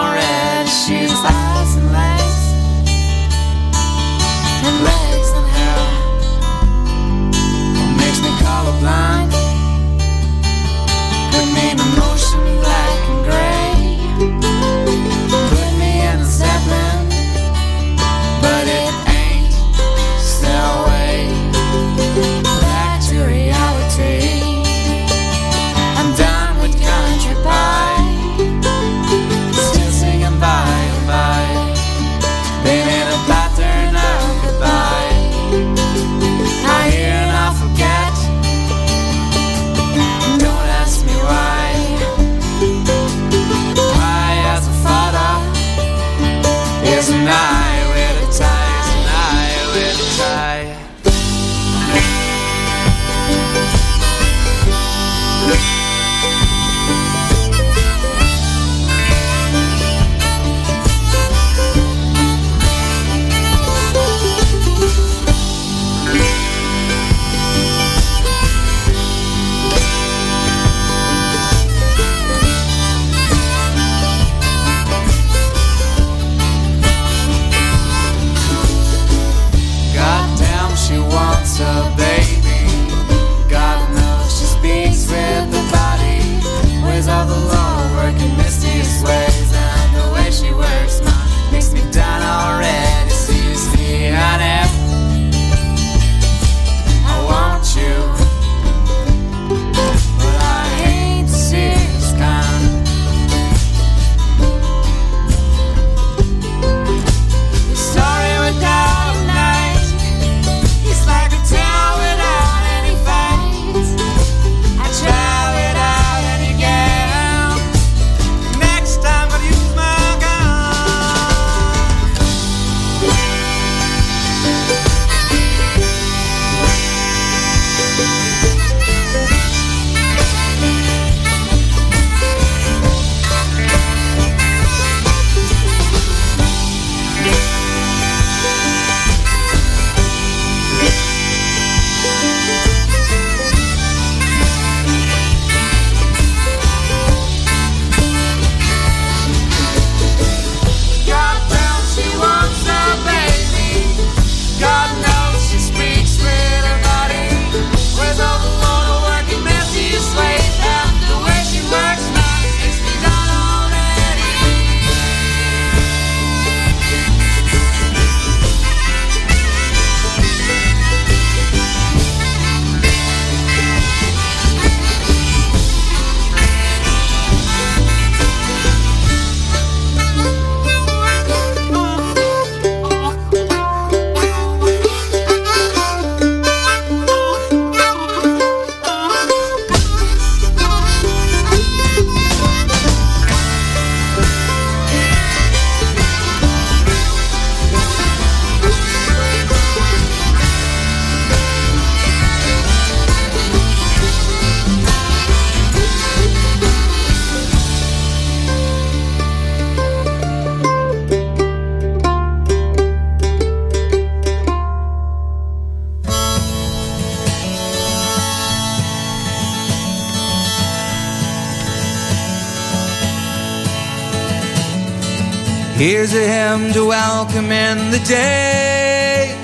hymn 226.65 226.73
to 226.73 226.85
welcome 226.85 227.51
in 227.51 227.91
the 227.91 227.99
day, 227.99 229.35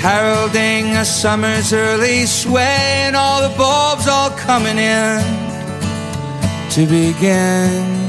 heralding 0.00 0.96
a 0.96 1.04
summer's 1.04 1.72
early 1.72 2.26
sway, 2.26 3.04
and 3.06 3.16
all 3.16 3.48
the 3.48 3.56
bulbs 3.56 4.08
all 4.08 4.30
coming 4.30 4.78
in 4.78 5.22
to 6.70 6.86
begin. 6.86 8.00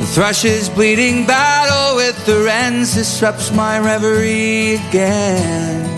The 0.00 0.06
thrush's 0.14 0.68
bleeding 0.68 1.26
battle 1.26 1.96
with 1.96 2.24
the 2.26 2.42
wrens 2.44 2.94
disrupts 2.94 3.50
my 3.52 3.78
reverie 3.78 4.74
again. 4.74 5.88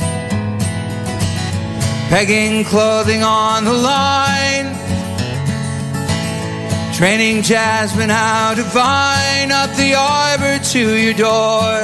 Pegging 2.08 2.64
clothing 2.64 3.22
on 3.22 3.64
the 3.64 3.72
line. 3.72 4.51
Training 7.02 7.42
Jasmine 7.42 8.10
how 8.10 8.54
to 8.54 8.62
vine 8.62 9.50
up 9.50 9.74
the 9.74 9.92
arbor 9.92 10.62
to 10.66 10.96
your 10.96 11.14
door. 11.14 11.74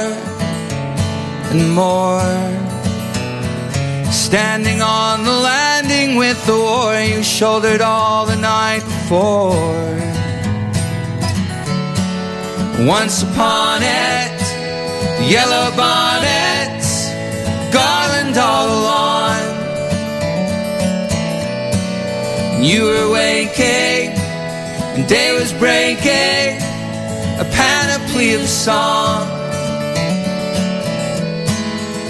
And 1.51 1.75
more. 1.75 2.21
Standing 4.13 4.81
on 4.81 5.25
the 5.25 5.33
landing 5.33 6.15
with 6.15 6.39
the 6.45 6.55
war 6.55 6.95
you 7.01 7.21
shouldered 7.21 7.81
all 7.81 8.27
the 8.27 8.37
night 8.37 8.79
before. 8.79 9.91
Once 12.87 13.21
upon 13.21 13.81
it, 13.83 14.39
yellow 15.29 15.75
bonnets, 15.75 17.09
garland 17.73 18.37
all 18.37 18.67
along. 18.69 19.41
You 22.63 22.83
were 22.85 23.11
waking, 23.11 24.18
and 24.99 25.07
day 25.07 25.33
was 25.39 25.53
breaking, 25.53 26.57
a 27.39 27.47
panoply 27.55 28.33
of 28.33 28.41
song. 28.41 29.27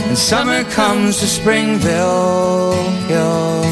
And 0.08 0.17
summer 0.17 0.63
comes 0.71 1.19
to 1.19 1.28
Springville 1.28 2.73
Hill. 3.08 3.63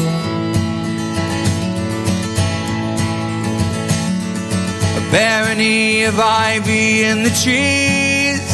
A 4.96 5.10
barony 5.10 6.04
of 6.04 6.20
ivy 6.20 7.02
in 7.02 7.24
the 7.24 7.34
trees, 7.42 8.46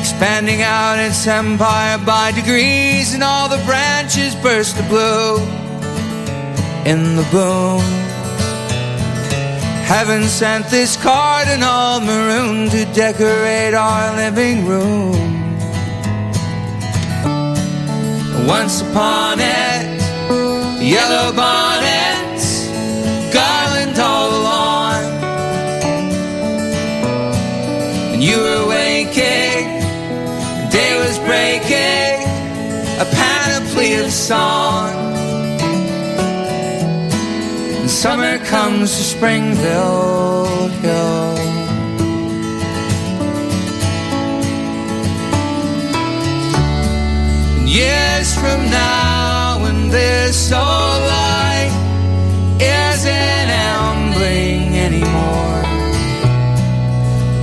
expanding 0.00 0.62
out 0.62 0.98
its 0.98 1.26
empire 1.26 1.98
by 1.98 2.32
degrees, 2.32 3.12
and 3.12 3.22
all 3.22 3.50
the 3.50 3.62
branches 3.66 4.34
burst 4.36 4.76
to 4.78 4.82
blue 4.84 5.36
in 6.86 7.16
the 7.16 7.28
boom. 7.30 8.15
Heaven 9.86 10.24
sent 10.24 10.66
this 10.66 10.96
cardinal 10.96 12.00
maroon 12.00 12.68
to 12.70 12.84
decorate 12.92 13.72
our 13.72 14.16
living 14.16 14.66
room. 14.66 15.14
Once 18.48 18.80
upon 18.80 19.38
it, 19.38 20.00
yellow 20.82 21.32
bonnets, 21.32 22.66
garland 23.32 23.96
all 24.00 24.30
along. 24.40 25.04
And 28.12 28.24
you 28.24 28.38
were 28.38 28.66
waking, 28.66 29.66
day 30.68 30.98
was 30.98 31.16
breaking, 31.20 32.26
a 32.98 33.06
panoply 33.14 33.94
of 33.94 34.10
song. 34.10 34.75
Summer 38.06 38.38
comes 38.44 38.96
to 38.96 39.02
Springville 39.02 40.68
Hill. 40.80 41.36
And 47.58 47.68
years 47.68 48.28
from 48.40 48.60
now, 48.70 49.58
when 49.62 49.88
this 49.88 50.52
old 50.52 51.00
light 51.16 51.72
isn't 52.60 53.48
ambling 53.74 54.76
anymore, 54.88 55.62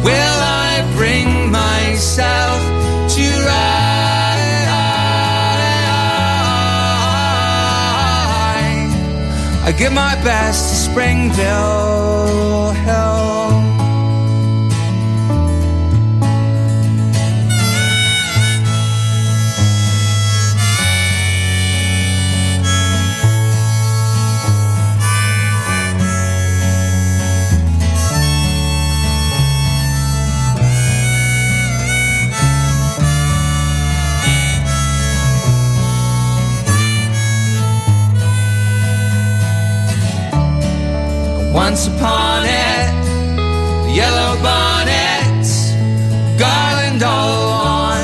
will 0.08 0.38
I 0.70 0.72
bring 0.96 1.52
myself 1.52 2.73
I 9.66 9.72
give 9.72 9.94
my 9.94 10.16
best 10.24 10.70
to 10.70 10.76
Springville 10.92 12.63
Once 41.74 41.88
upon 41.88 42.44
it, 42.46 42.92
the 43.36 43.94
yellow 43.96 44.40
bonnets, 44.44 45.72
garland 46.38 47.02
all 47.02 47.50
on. 47.50 48.00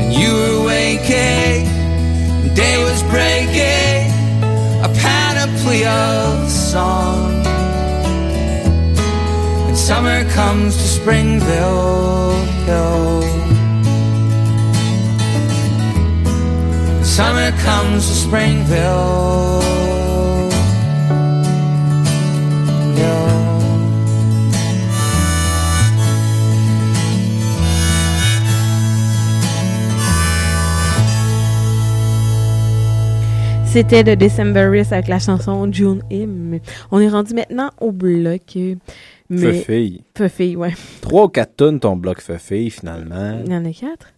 And 0.00 0.14
you 0.14 0.32
were 0.32 0.64
waking, 0.64 1.66
and 2.40 2.56
day 2.56 2.82
was 2.82 3.02
breaking, 3.02 4.08
a 4.80 4.88
panoply 5.04 5.84
of 5.84 6.50
song. 6.50 7.44
And 9.68 9.76
summer 9.76 10.24
comes 10.30 10.74
to 10.74 10.88
Springville 10.88 12.32
Hill. 12.64 13.22
Summer 17.04 17.50
comes 17.58 18.08
to 18.08 18.14
Springville. 18.14 19.85
C'était 33.76 34.02
de 34.04 34.14
Decemberist 34.14 34.90
avec 34.94 35.06
la 35.06 35.18
chanson 35.18 35.70
June 35.70 36.02
Hymn. 36.10 36.60
On 36.90 36.98
est 36.98 37.10
rendu 37.10 37.34
maintenant 37.34 37.70
au 37.78 37.92
bloc. 37.92 38.40
euh, 38.56 38.74
Mais... 39.28 39.52
Feu-fille. 39.52 40.02
Feu-fille, 40.16 40.56
ouais. 40.56 40.72
Trois 41.02 41.24
ou 41.24 41.28
quatre 41.28 41.56
tonnes 41.56 41.78
ton 41.78 41.94
bloc 41.94 42.22
feu-fille, 42.22 42.70
finalement. 42.70 43.38
Il 43.44 43.52
y 43.52 43.54
en 43.54 43.66
a 43.66 43.72
quatre. 43.72 44.14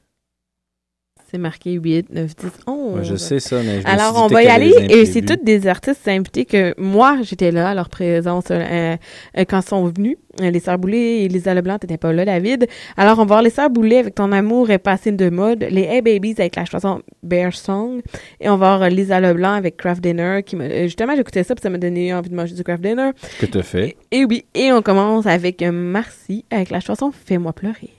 C'est 1.31 1.37
marqué 1.37 1.73
8, 1.73 2.09
9, 2.11 2.37
10, 2.37 2.51
11. 2.67 2.97
Ouais, 2.97 3.05
je 3.05 3.15
sais 3.17 3.39
ça, 3.39 3.57
mais 3.63 3.83
je 3.83 3.87
Alors, 3.87 4.25
on 4.25 4.29
va 4.29 4.43
y 4.43 4.47
aller. 4.47 4.73
Et 4.89 5.05
c'est 5.05 5.21
toutes 5.21 5.45
des 5.45 5.67
artistes 5.67 6.09
invités 6.09 6.47
que 6.47 6.73
moi, 6.79 7.19
j'étais 7.21 7.51
là 7.51 7.69
à 7.69 7.75
leur 7.75 7.91
présence 7.91 8.47
euh, 8.51 8.97
euh, 9.37 9.45
quand 9.47 9.61
ils 9.61 9.69
sont 9.69 9.85
venus. 9.89 10.17
Euh, 10.41 10.51
Les 10.51 10.61
Sœurs 10.61 10.79
Boulay 10.79 11.25
et 11.25 11.29
Lisa 11.29 11.53
Leblanc, 11.53 11.79
t'étais 11.79 11.99
pas 11.99 12.15
là, 12.15 12.25
David. 12.25 12.67
Alors, 12.97 13.19
on 13.19 13.23
va 13.23 13.27
voir 13.27 13.43
les 13.43 13.51
Sœurs 13.51 13.69
Boulay 13.69 13.99
avec 13.99 14.15
Ton 14.15 14.33
amour 14.33 14.71
est 14.71 14.79
passé 14.79 15.13
de 15.13 15.29
mode. 15.29 15.67
Les 15.71 15.83
Hey 15.83 16.01
Babies 16.01 16.37
avec 16.39 16.57
la 16.57 16.65
chanson 16.65 17.03
Bear 17.23 17.53
Song. 17.53 18.01
Et 18.41 18.49
on 18.49 18.57
va 18.57 18.79
voir 18.79 18.89
Lisa 18.89 19.21
Leblanc 19.21 19.53
avec 19.53 19.77
Craft 19.77 20.03
Dinner. 20.03 20.43
Qui 20.47 20.57
me, 20.57 20.85
justement, 20.85 21.15
j'écoutais 21.15 21.45
ça 21.45 21.55
puis 21.55 21.63
ça 21.63 21.69
m'a 21.69 21.77
donné 21.77 22.15
envie 22.15 22.31
de 22.31 22.35
manger 22.35 22.55
du 22.55 22.65
Craft 22.65 22.83
Dinner. 22.83 23.11
que 23.39 23.45
t'as 23.45 23.63
fait. 23.63 23.99
Et 24.11 24.25
oui, 24.25 24.47
et 24.55 24.73
on 24.73 24.81
commence 24.81 25.27
avec 25.27 25.63
Marcy 25.63 26.47
avec 26.51 26.71
la 26.71 26.81
chanson 26.81 27.13
Fais-moi 27.13 27.53
pleurer. 27.53 27.91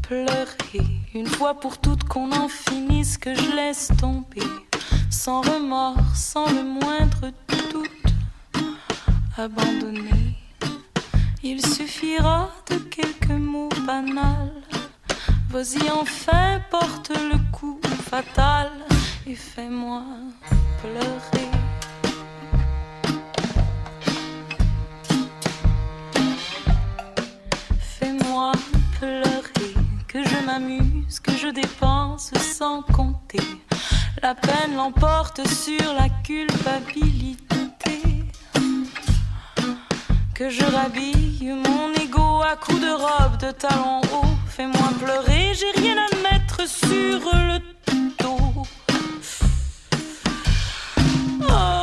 pleurer, 0.02 0.86
une 1.14 1.28
fois 1.28 1.60
pour 1.60 1.78
toutes 1.78 2.04
qu'on 2.04 2.32
en 2.32 2.48
finisse, 2.48 3.18
que 3.18 3.34
je 3.34 3.56
laisse 3.56 3.92
tomber, 4.00 4.42
sans 5.10 5.42
remords, 5.42 6.16
sans 6.16 6.46
le 6.52 6.64
moindre 6.64 7.32
doute, 7.72 8.14
abandonné. 9.38 10.38
Il 11.44 11.66
suffira 11.66 12.50
de 12.70 12.76
quelques 12.76 13.30
mots 13.30 13.70
banals, 13.86 14.64
vas-y 15.50 15.90
enfin, 15.92 16.62
porte 16.70 17.10
le 17.10 17.38
coup 17.52 17.80
fatal 18.10 18.70
et 19.26 19.36
fais-moi 19.36 20.04
pleurer. 20.82 21.50
Fais-moi 27.80 28.52
je 30.14 30.46
m'amuse, 30.46 31.20
que 31.20 31.32
je 31.32 31.48
dépense 31.48 32.32
sans 32.38 32.82
compter. 32.84 33.40
La 34.22 34.36
peine 34.36 34.76
l'emporte 34.76 35.48
sur 35.48 35.94
la 35.94 36.10
culpabilité. 36.24 37.38
Que 40.36 40.50
je 40.50 40.64
rhabille 40.64 41.54
mon 41.54 41.94
ego 41.94 42.42
à 42.42 42.56
coups 42.56 42.82
de 42.82 42.92
robe 42.92 43.38
de 43.40 43.52
talons 43.52 44.02
hauts. 44.14 44.38
Fais-moi 44.48 44.90
pleurer, 45.00 45.54
j'ai 45.54 45.82
rien 45.82 45.96
à 45.98 46.32
mettre 46.32 46.68
sur 46.68 47.20
le 47.34 47.60
dos. 48.20 48.64
Oh, 51.50 51.81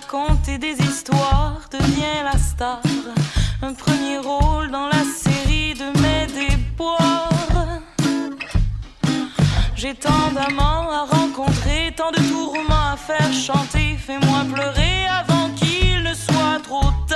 raconter 0.00 0.58
des 0.58 0.76
histoires, 0.82 1.60
deviens 1.70 2.24
la 2.24 2.38
star. 2.38 2.80
Un 3.62 3.72
premier 3.72 4.18
rôle 4.18 4.70
dans 4.70 4.86
la 4.86 5.04
série 5.04 5.74
de 5.74 5.86
mes 6.00 6.26
déboires. 6.26 7.80
J'ai 9.74 9.94
tant 9.94 10.30
d'amants 10.34 10.90
à 10.90 11.04
rencontrer, 11.04 11.92
tant 11.96 12.10
de 12.10 12.20
tourments 12.28 12.92
à 12.92 12.96
faire 12.96 13.32
chanter. 13.32 13.96
Fais-moi 13.96 14.44
pleurer 14.52 15.06
avant 15.06 15.50
qu'il 15.56 16.02
ne 16.02 16.14
soit 16.14 16.60
trop 16.62 16.90
tard. 17.06 17.07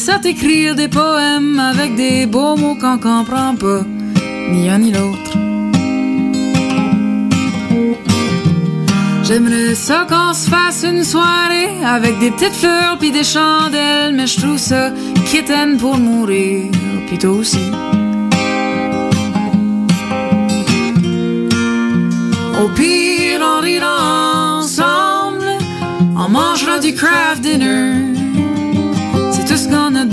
Ça 0.00 0.18
t'écrire 0.18 0.74
des 0.74 0.88
poèmes 0.88 1.58
avec 1.58 1.94
des 1.94 2.24
beaux 2.24 2.56
mots 2.56 2.74
qu'on 2.74 2.96
comprend 2.96 3.54
pas, 3.54 3.82
ni 4.50 4.70
un 4.70 4.78
ni 4.78 4.92
l'autre. 4.92 5.32
J'aimerais 9.22 9.74
ça 9.74 10.06
qu'on 10.08 10.32
se 10.32 10.48
fasse 10.48 10.86
une 10.88 11.04
soirée 11.04 11.84
avec 11.84 12.18
des 12.18 12.30
petites 12.30 12.54
fleurs 12.54 12.96
puis 12.98 13.10
des 13.10 13.24
chandelles, 13.24 14.14
mais 14.14 14.26
je 14.26 14.40
trouve 14.40 14.56
ça 14.56 14.90
kitten 15.26 15.76
pour 15.76 15.98
mourir, 15.98 16.70
puis 17.06 17.18
toi 17.18 17.32
aussi. 17.32 17.70
Au 22.62 22.68
pire, 22.70 23.40
on 23.42 23.60
rira 23.60 24.56
ensemble, 24.56 25.50
on 26.16 26.28
mangera 26.30 26.78
du 26.78 26.94
craft 26.94 27.42
dinner, 27.42 28.09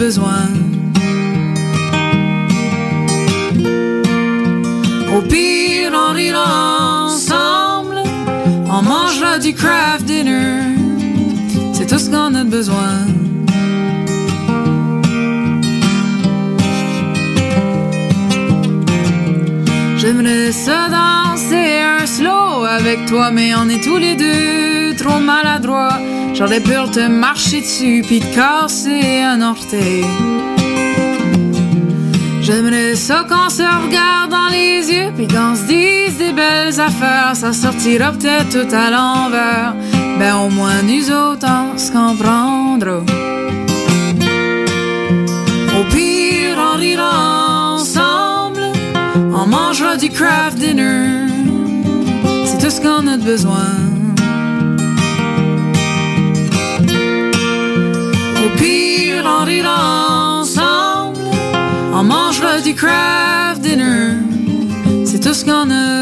Au 0.07 0.11
pire, 5.21 5.91
on 5.93 6.13
rira 6.13 7.07
ensemble, 7.07 8.03
on 8.69 8.81
mangera 8.83 9.37
du 9.37 9.53
craft 9.53 10.05
dinner, 10.05 10.61
c'est 11.73 11.87
tout 11.87 11.99
ce 11.99 12.09
qu'on 12.09 12.33
a 12.35 12.45
besoin. 12.45 13.05
J'aimerais 19.97 20.53
ça 20.53 20.87
danser 20.87 21.81
un 21.81 22.05
slow 22.05 22.63
avec 22.63 23.07
toi, 23.07 23.29
mais 23.31 23.53
on 23.55 23.67
est 23.67 23.83
tous 23.83 23.97
les 23.97 24.15
deux 24.15 24.95
trop 24.95 25.19
maladroits. 25.19 25.86
J'aurais 26.37 26.59
peur 26.59 26.87
de 26.87 26.93
te 26.93 27.07
marcher 27.07 27.61
dessus 27.61 28.03
puis 28.05 28.19
de 28.19 28.25
casser 28.25 29.21
un 29.23 29.41
orteil. 29.41 30.05
J'aimerais 32.41 32.95
ça 32.95 33.25
qu'on 33.27 33.49
se 33.49 33.63
regarde 33.63 34.29
dans 34.29 34.47
les 34.51 34.87
yeux 34.87 35.11
puis 35.15 35.27
qu'on 35.27 35.55
se 35.55 35.63
dise 35.63 36.19
des 36.19 36.33
belles 36.33 36.79
affaires. 36.79 37.31
Ça 37.33 37.53
sortira 37.53 38.11
peut-être 38.11 38.49
tout 38.51 38.75
à 38.75 38.91
l'envers. 38.91 39.73
Ben 40.19 40.35
au 40.35 40.49
moins 40.49 40.83
nous 40.83 41.09
autres 41.09 41.47
on 41.49 41.75
se 41.75 41.91
comprendra. 41.91 42.99
Au 45.79 45.83
pire 45.91 46.57
on 46.71 46.77
rira 46.77 47.73
ensemble. 47.73 48.61
On 49.33 49.47
mangera 49.47 49.97
du 49.97 50.09
craft 50.09 50.59
dinner. 50.59 51.25
C'est 52.45 52.59
tout 52.59 52.69
ce 52.69 52.79
qu'on 52.79 53.07
a 53.07 53.17
besoin. 53.17 53.86
On 61.99 62.03
mangera 62.03 62.61
du 62.61 62.75
craft 62.75 63.61
dinner. 63.61 64.17
C'est 65.03 65.19
tout 65.19 65.33
ce 65.33 65.43
qu'on 65.43 65.71
a 65.71 65.96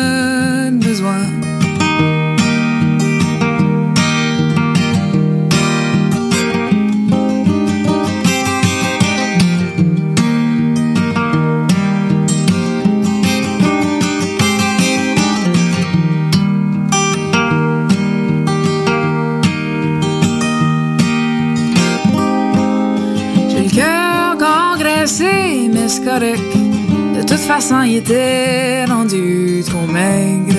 De 26.18 27.24
toute 27.24 27.40
façon, 27.40 27.82
il 27.82 27.98
était 27.98 28.86
rendu 28.86 29.62
trop 29.66 29.86
maigre. 29.86 30.56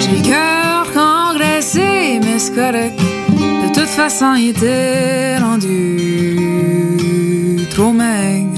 J'ai 0.00 0.16
le 0.18 0.22
cœur 0.22 0.92
congraissé, 0.92 2.20
mais 2.22 2.38
c'est 2.38 2.54
correct. 2.54 3.00
De 3.30 3.68
toute 3.72 3.88
façon, 3.88 4.34
il 4.34 4.50
était 4.50 5.38
rendu 5.38 5.96
trop 7.70 7.92
maigre. 7.92 8.55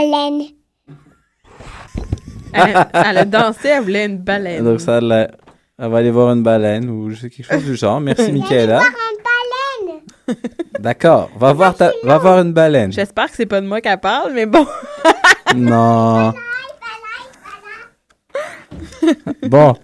Baleine. 0.00 0.42
Elle, 2.52 2.86
elle 2.92 3.18
a 3.18 3.24
dansé, 3.24 3.68
elle 3.68 3.82
voulait 3.82 4.06
une 4.06 4.18
baleine. 4.18 4.64
Donc, 4.64 4.80
ça 4.80 4.98
Elle 4.98 5.28
va 5.78 5.98
aller 5.98 6.10
voir 6.10 6.32
une 6.32 6.42
baleine 6.42 6.88
ou 6.90 7.10
je 7.10 7.16
sais 7.16 7.30
quelque 7.30 7.52
chose 7.52 7.64
du 7.64 7.76
genre. 7.76 8.00
Merci, 8.00 8.32
Michaela. 8.32 8.78
Voir 8.78 8.86
un 8.86 9.86
baleine. 9.86 10.40
D'accord. 10.80 11.30
Va 11.38 11.52
voir, 11.52 11.74
ta... 11.74 11.92
va 12.02 12.18
voir 12.18 12.40
une 12.40 12.52
baleine. 12.52 12.92
J'espère 12.92 13.26
que 13.30 13.36
c'est 13.36 13.46
pas 13.46 13.60
de 13.60 13.66
moi 13.66 13.80
qu'elle 13.80 14.00
parle, 14.00 14.32
mais 14.34 14.46
bon. 14.46 14.66
Non. 15.56 16.32
Bon. 19.42 19.74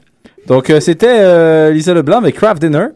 Donc, 0.47 0.71
euh, 0.71 0.79
c'était 0.79 1.19
euh, 1.21 1.73
Lisa 1.73 1.93
Leblanc 1.93 2.19
avec 2.19 2.37
Craft 2.37 2.61
Dinner. 2.63 2.89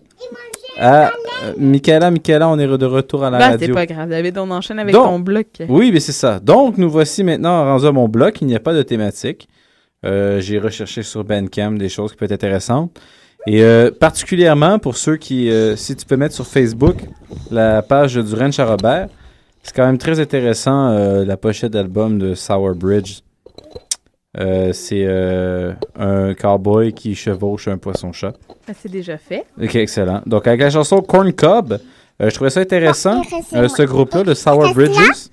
Ah, 0.80 1.12
euh, 1.44 1.52
Michaela, 1.58 2.10
Michaela, 2.10 2.48
on 2.48 2.58
est 2.58 2.66
de 2.66 2.86
retour 2.86 3.22
à 3.22 3.30
la 3.30 3.38
Bah, 3.38 3.56
c'est 3.58 3.68
pas 3.68 3.86
grave, 3.86 4.08
David, 4.08 4.38
on 4.38 4.50
enchaîne 4.50 4.78
avec 4.78 4.94
Donc, 4.94 5.04
ton 5.04 5.18
bloc. 5.18 5.46
Oui, 5.68 5.90
mais 5.92 6.00
c'est 6.00 6.12
ça. 6.12 6.40
Donc, 6.40 6.78
nous 6.78 6.90
voici 6.90 7.22
maintenant 7.22 7.64
rendus 7.64 7.86
à 7.86 7.92
mon 7.92 8.08
bloc. 8.08 8.40
Il 8.40 8.46
n'y 8.46 8.56
a 8.56 8.60
pas 8.60 8.72
de 8.72 8.82
thématique. 8.82 9.48
Euh, 10.06 10.40
J'ai 10.40 10.58
recherché 10.58 11.02
sur 11.02 11.22
Bandcamp 11.22 11.72
des 11.72 11.90
choses 11.90 12.12
qui 12.12 12.16
peuvent 12.16 12.32
être 12.32 12.44
intéressantes. 12.44 12.98
Et 13.46 13.62
euh, 13.62 13.90
particulièrement 13.90 14.78
pour 14.78 14.96
ceux 14.96 15.16
qui, 15.16 15.50
si 15.76 15.96
tu 15.96 16.06
peux 16.06 16.16
mettre 16.16 16.34
sur 16.34 16.46
Facebook 16.46 16.96
la 17.50 17.82
page 17.82 18.14
du 18.14 18.34
Ranch 18.34 18.58
à 18.58 18.66
Robert, 18.66 19.08
c'est 19.62 19.74
quand 19.74 19.84
même 19.84 19.98
très 19.98 20.18
intéressant 20.18 20.90
la 21.24 21.36
pochette 21.36 21.72
d'album 21.72 22.18
de 22.18 22.34
Sour 22.34 22.74
Bridge. 22.74 23.20
Euh, 24.38 24.72
c'est 24.72 25.04
euh, 25.06 25.72
un 25.98 26.34
cowboy 26.34 26.92
qui 26.92 27.14
chevauche 27.16 27.66
un 27.68 27.78
poisson-chat. 27.78 28.34
Ah, 28.68 28.72
c'est 28.78 28.90
déjà 28.90 29.18
fait. 29.18 29.44
Ok, 29.60 29.74
excellent. 29.74 30.22
Donc, 30.24 30.46
avec 30.46 30.60
la 30.60 30.70
chanson 30.70 31.00
Corn 31.00 31.32
Cob, 31.32 31.72
euh, 32.22 32.30
je 32.30 32.34
trouvais 32.34 32.50
ça 32.50 32.60
intéressant. 32.60 33.22
Euh, 33.54 33.66
ce 33.68 33.82
groupe-là, 33.82 34.22
le 34.22 34.34
Sour 34.34 34.72
Bridges. 34.72 35.28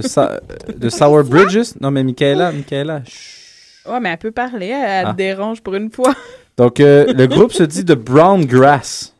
Sa- 0.00 0.40
le 0.80 0.90
Sour 0.90 1.22
Bridges? 1.22 1.74
Non, 1.80 1.92
mais 1.92 2.02
Michaela, 2.02 2.50
Michaela. 2.50 3.02
chut. 3.06 3.44
Ouais, 3.88 4.00
mais 4.00 4.08
elle 4.10 4.18
peut 4.18 4.32
parler, 4.32 4.66
elle, 4.66 4.88
elle 4.90 5.04
Ah. 5.06 5.12
te 5.12 5.16
dérange 5.16 5.60
pour 5.62 5.74
une 5.76 5.92
fois. 5.92 6.12
Donc, 6.56 6.80
euh, 6.80 7.12
le 7.12 7.26
groupe 7.28 7.52
se 7.52 7.62
dit 7.62 7.84
de 7.84 7.94
Brown 7.94 8.44
Grass, 8.44 9.14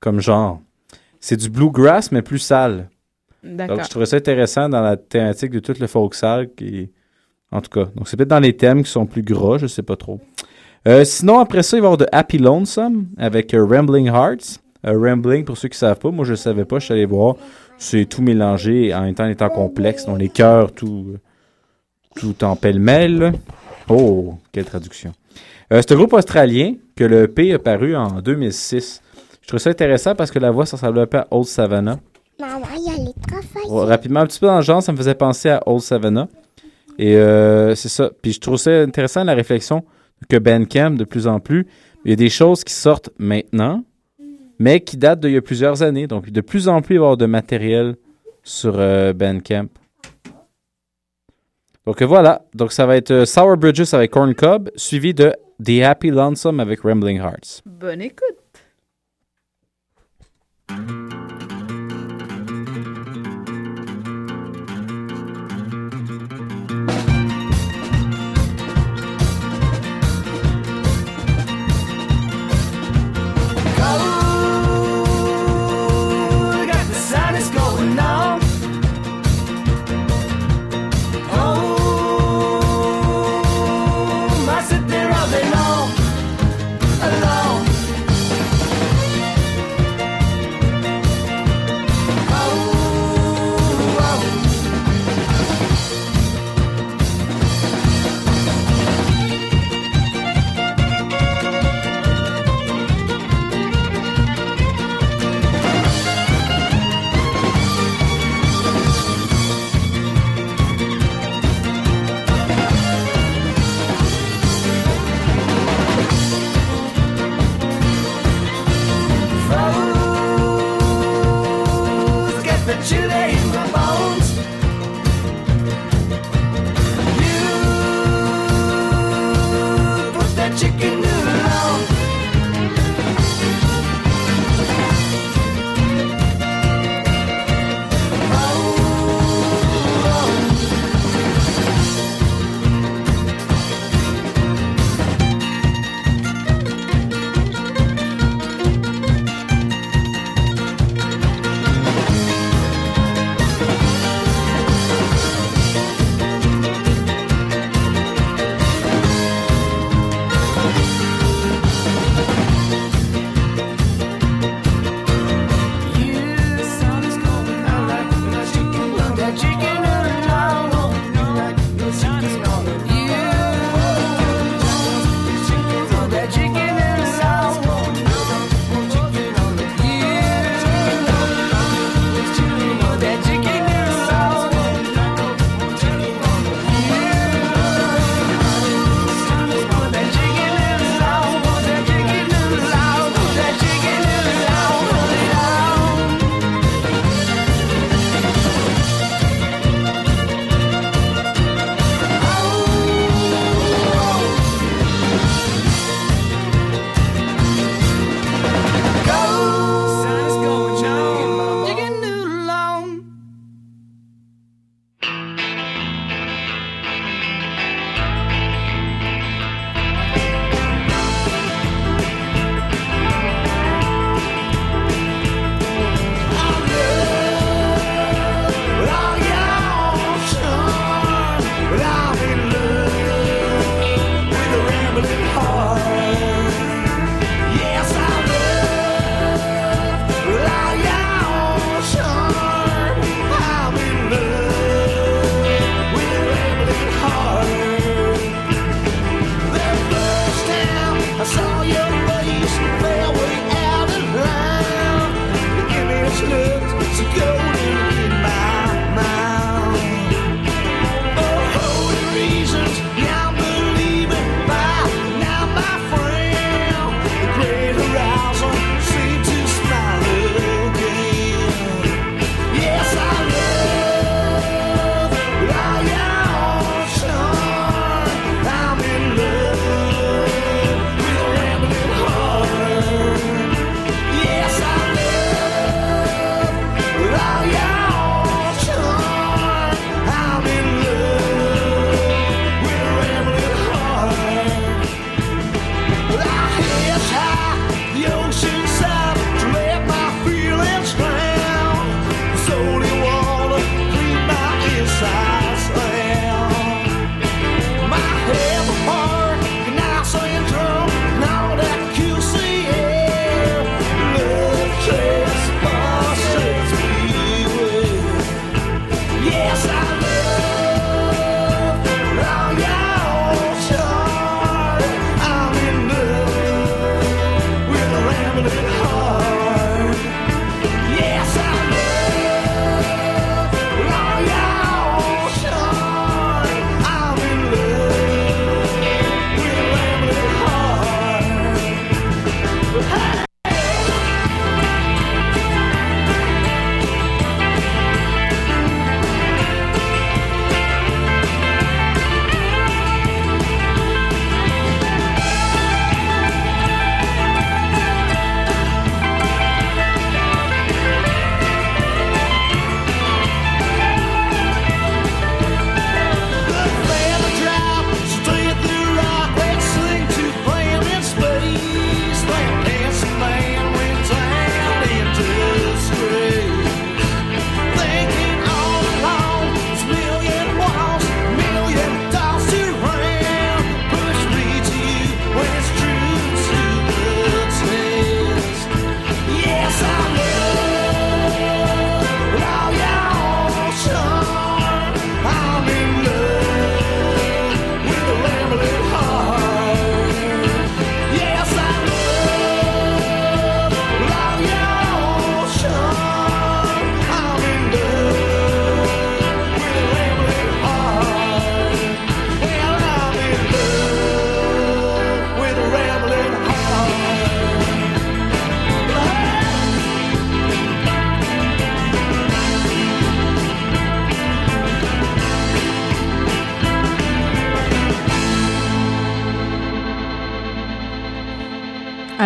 comme 0.00 0.20
genre. 0.20 0.60
C'est 1.20 1.36
du 1.36 1.50
bluegrass, 1.50 2.10
mais 2.12 2.22
plus 2.22 2.38
sale. 2.38 2.88
D'accord. 3.42 3.76
Donc, 3.76 3.84
je 3.84 3.90
trouvais 3.90 4.06
ça 4.06 4.16
intéressant 4.16 4.70
dans 4.70 4.80
la 4.80 4.96
thématique 4.96 5.50
de 5.50 5.58
tout 5.58 5.74
le 5.78 5.86
folk 5.86 6.14
sale. 6.14 6.48
Qui... 6.56 6.90
En 7.52 7.60
tout 7.60 7.70
cas, 7.70 7.90
donc 7.94 8.08
c'est 8.08 8.16
peut-être 8.16 8.28
dans 8.28 8.40
les 8.40 8.56
thèmes 8.56 8.82
qui 8.82 8.90
sont 8.90 9.06
plus 9.06 9.22
gras, 9.22 9.58
je 9.58 9.66
sais 9.66 9.82
pas 9.82 9.96
trop. 9.96 10.20
Euh, 10.86 11.04
sinon, 11.04 11.38
après 11.38 11.62
ça, 11.62 11.76
il 11.76 11.80
va 11.80 11.86
y 11.86 11.88
avoir 11.88 11.98
de 11.98 12.06
Happy 12.12 12.38
Lonesome 12.38 13.06
avec 13.18 13.54
euh, 13.54 13.64
Rambling 13.64 14.06
Hearts. 14.06 14.60
Euh, 14.86 14.98
Rambling, 14.98 15.44
pour 15.44 15.56
ceux 15.56 15.68
qui 15.68 15.78
savent 15.78 15.98
pas, 15.98 16.10
moi 16.10 16.24
je 16.24 16.30
le 16.30 16.36
savais 16.36 16.64
pas, 16.64 16.78
je 16.78 16.86
suis 16.86 16.94
allé 16.94 17.06
voir. 17.06 17.36
C'est 17.78 18.04
tout 18.06 18.22
mélangé 18.22 18.94
en 18.94 19.02
même 19.02 19.14
temps 19.14 19.26
étant 19.26 19.48
complexe, 19.48 20.06
dont 20.06 20.16
les 20.16 20.28
cœurs, 20.28 20.72
tout, 20.72 21.16
tout 22.14 22.44
en 22.44 22.56
pêle-mêle. 22.56 23.32
Oh, 23.88 24.34
quelle 24.52 24.64
traduction. 24.64 25.12
C'est 25.70 25.92
un 25.92 25.96
groupe 25.96 26.12
australien 26.12 26.74
que 26.94 27.04
le 27.04 27.24
EP 27.24 27.52
a 27.52 27.58
paru 27.58 27.96
en 27.96 28.20
2006. 28.20 29.02
Je 29.42 29.48
trouve 29.48 29.60
ça 29.60 29.70
intéressant 29.70 30.14
parce 30.14 30.30
que 30.30 30.38
la 30.38 30.50
voix, 30.50 30.66
ça 30.66 30.76
ressemble 30.76 31.00
un 31.00 31.06
peu 31.06 31.18
à 31.18 31.26
Old 31.30 31.46
Savannah. 31.46 31.98
Maman, 32.40 32.66
il 32.76 32.84
y 32.84 32.94
a 32.94 32.98
les 32.98 33.84
rapidement, 33.84 34.20
un 34.20 34.26
petit 34.26 34.38
peu 34.38 34.46
dans 34.46 34.56
le 34.56 34.62
genre, 34.62 34.82
ça 34.82 34.92
me 34.92 34.96
faisait 34.96 35.14
penser 35.14 35.50
à 35.50 35.62
Old 35.66 35.80
Savannah. 35.80 36.28
Et 36.98 37.16
euh, 37.16 37.74
c'est 37.74 37.88
ça. 37.88 38.10
Puis 38.22 38.32
je 38.32 38.40
trouve 38.40 38.56
ça 38.56 38.70
intéressant 38.70 39.24
la 39.24 39.34
réflexion 39.34 39.84
que 40.28 40.36
Bandcamp, 40.36 40.92
de 40.92 41.04
plus 41.04 41.26
en 41.26 41.40
plus, 41.40 41.66
il 42.04 42.10
y 42.10 42.12
a 42.12 42.16
des 42.16 42.30
choses 42.30 42.64
qui 42.64 42.72
sortent 42.72 43.10
maintenant, 43.18 43.84
mais 44.58 44.80
qui 44.80 44.96
datent 44.96 45.20
d'il 45.20 45.32
y 45.32 45.36
a 45.36 45.42
plusieurs 45.42 45.82
années. 45.82 46.06
Donc, 46.06 46.30
de 46.30 46.40
plus 46.40 46.68
en 46.68 46.80
plus, 46.80 46.94
il 46.94 46.98
va 46.98 47.04
y 47.04 47.06
avoir 47.06 47.16
de 47.16 47.26
matériel 47.26 47.96
sur 48.42 48.78
euh, 48.78 49.12
Bandcamp. 49.12 49.68
Donc 51.86 52.02
euh, 52.02 52.06
voilà. 52.06 52.42
Donc 52.54 52.72
ça 52.72 52.86
va 52.86 52.96
être 52.96 53.10
euh, 53.10 53.24
Sour 53.24 53.56
Bridges 53.56 53.92
avec 53.92 54.10
Corn 54.10 54.34
Cob, 54.34 54.70
suivi 54.76 55.14
de 55.14 55.32
The 55.64 55.82
Happy 55.82 56.10
Lonesome 56.10 56.60
avec 56.60 56.80
Rambling 56.80 57.18
Hearts. 57.18 57.62
Bonne 57.64 58.02
écoute. 58.02 58.36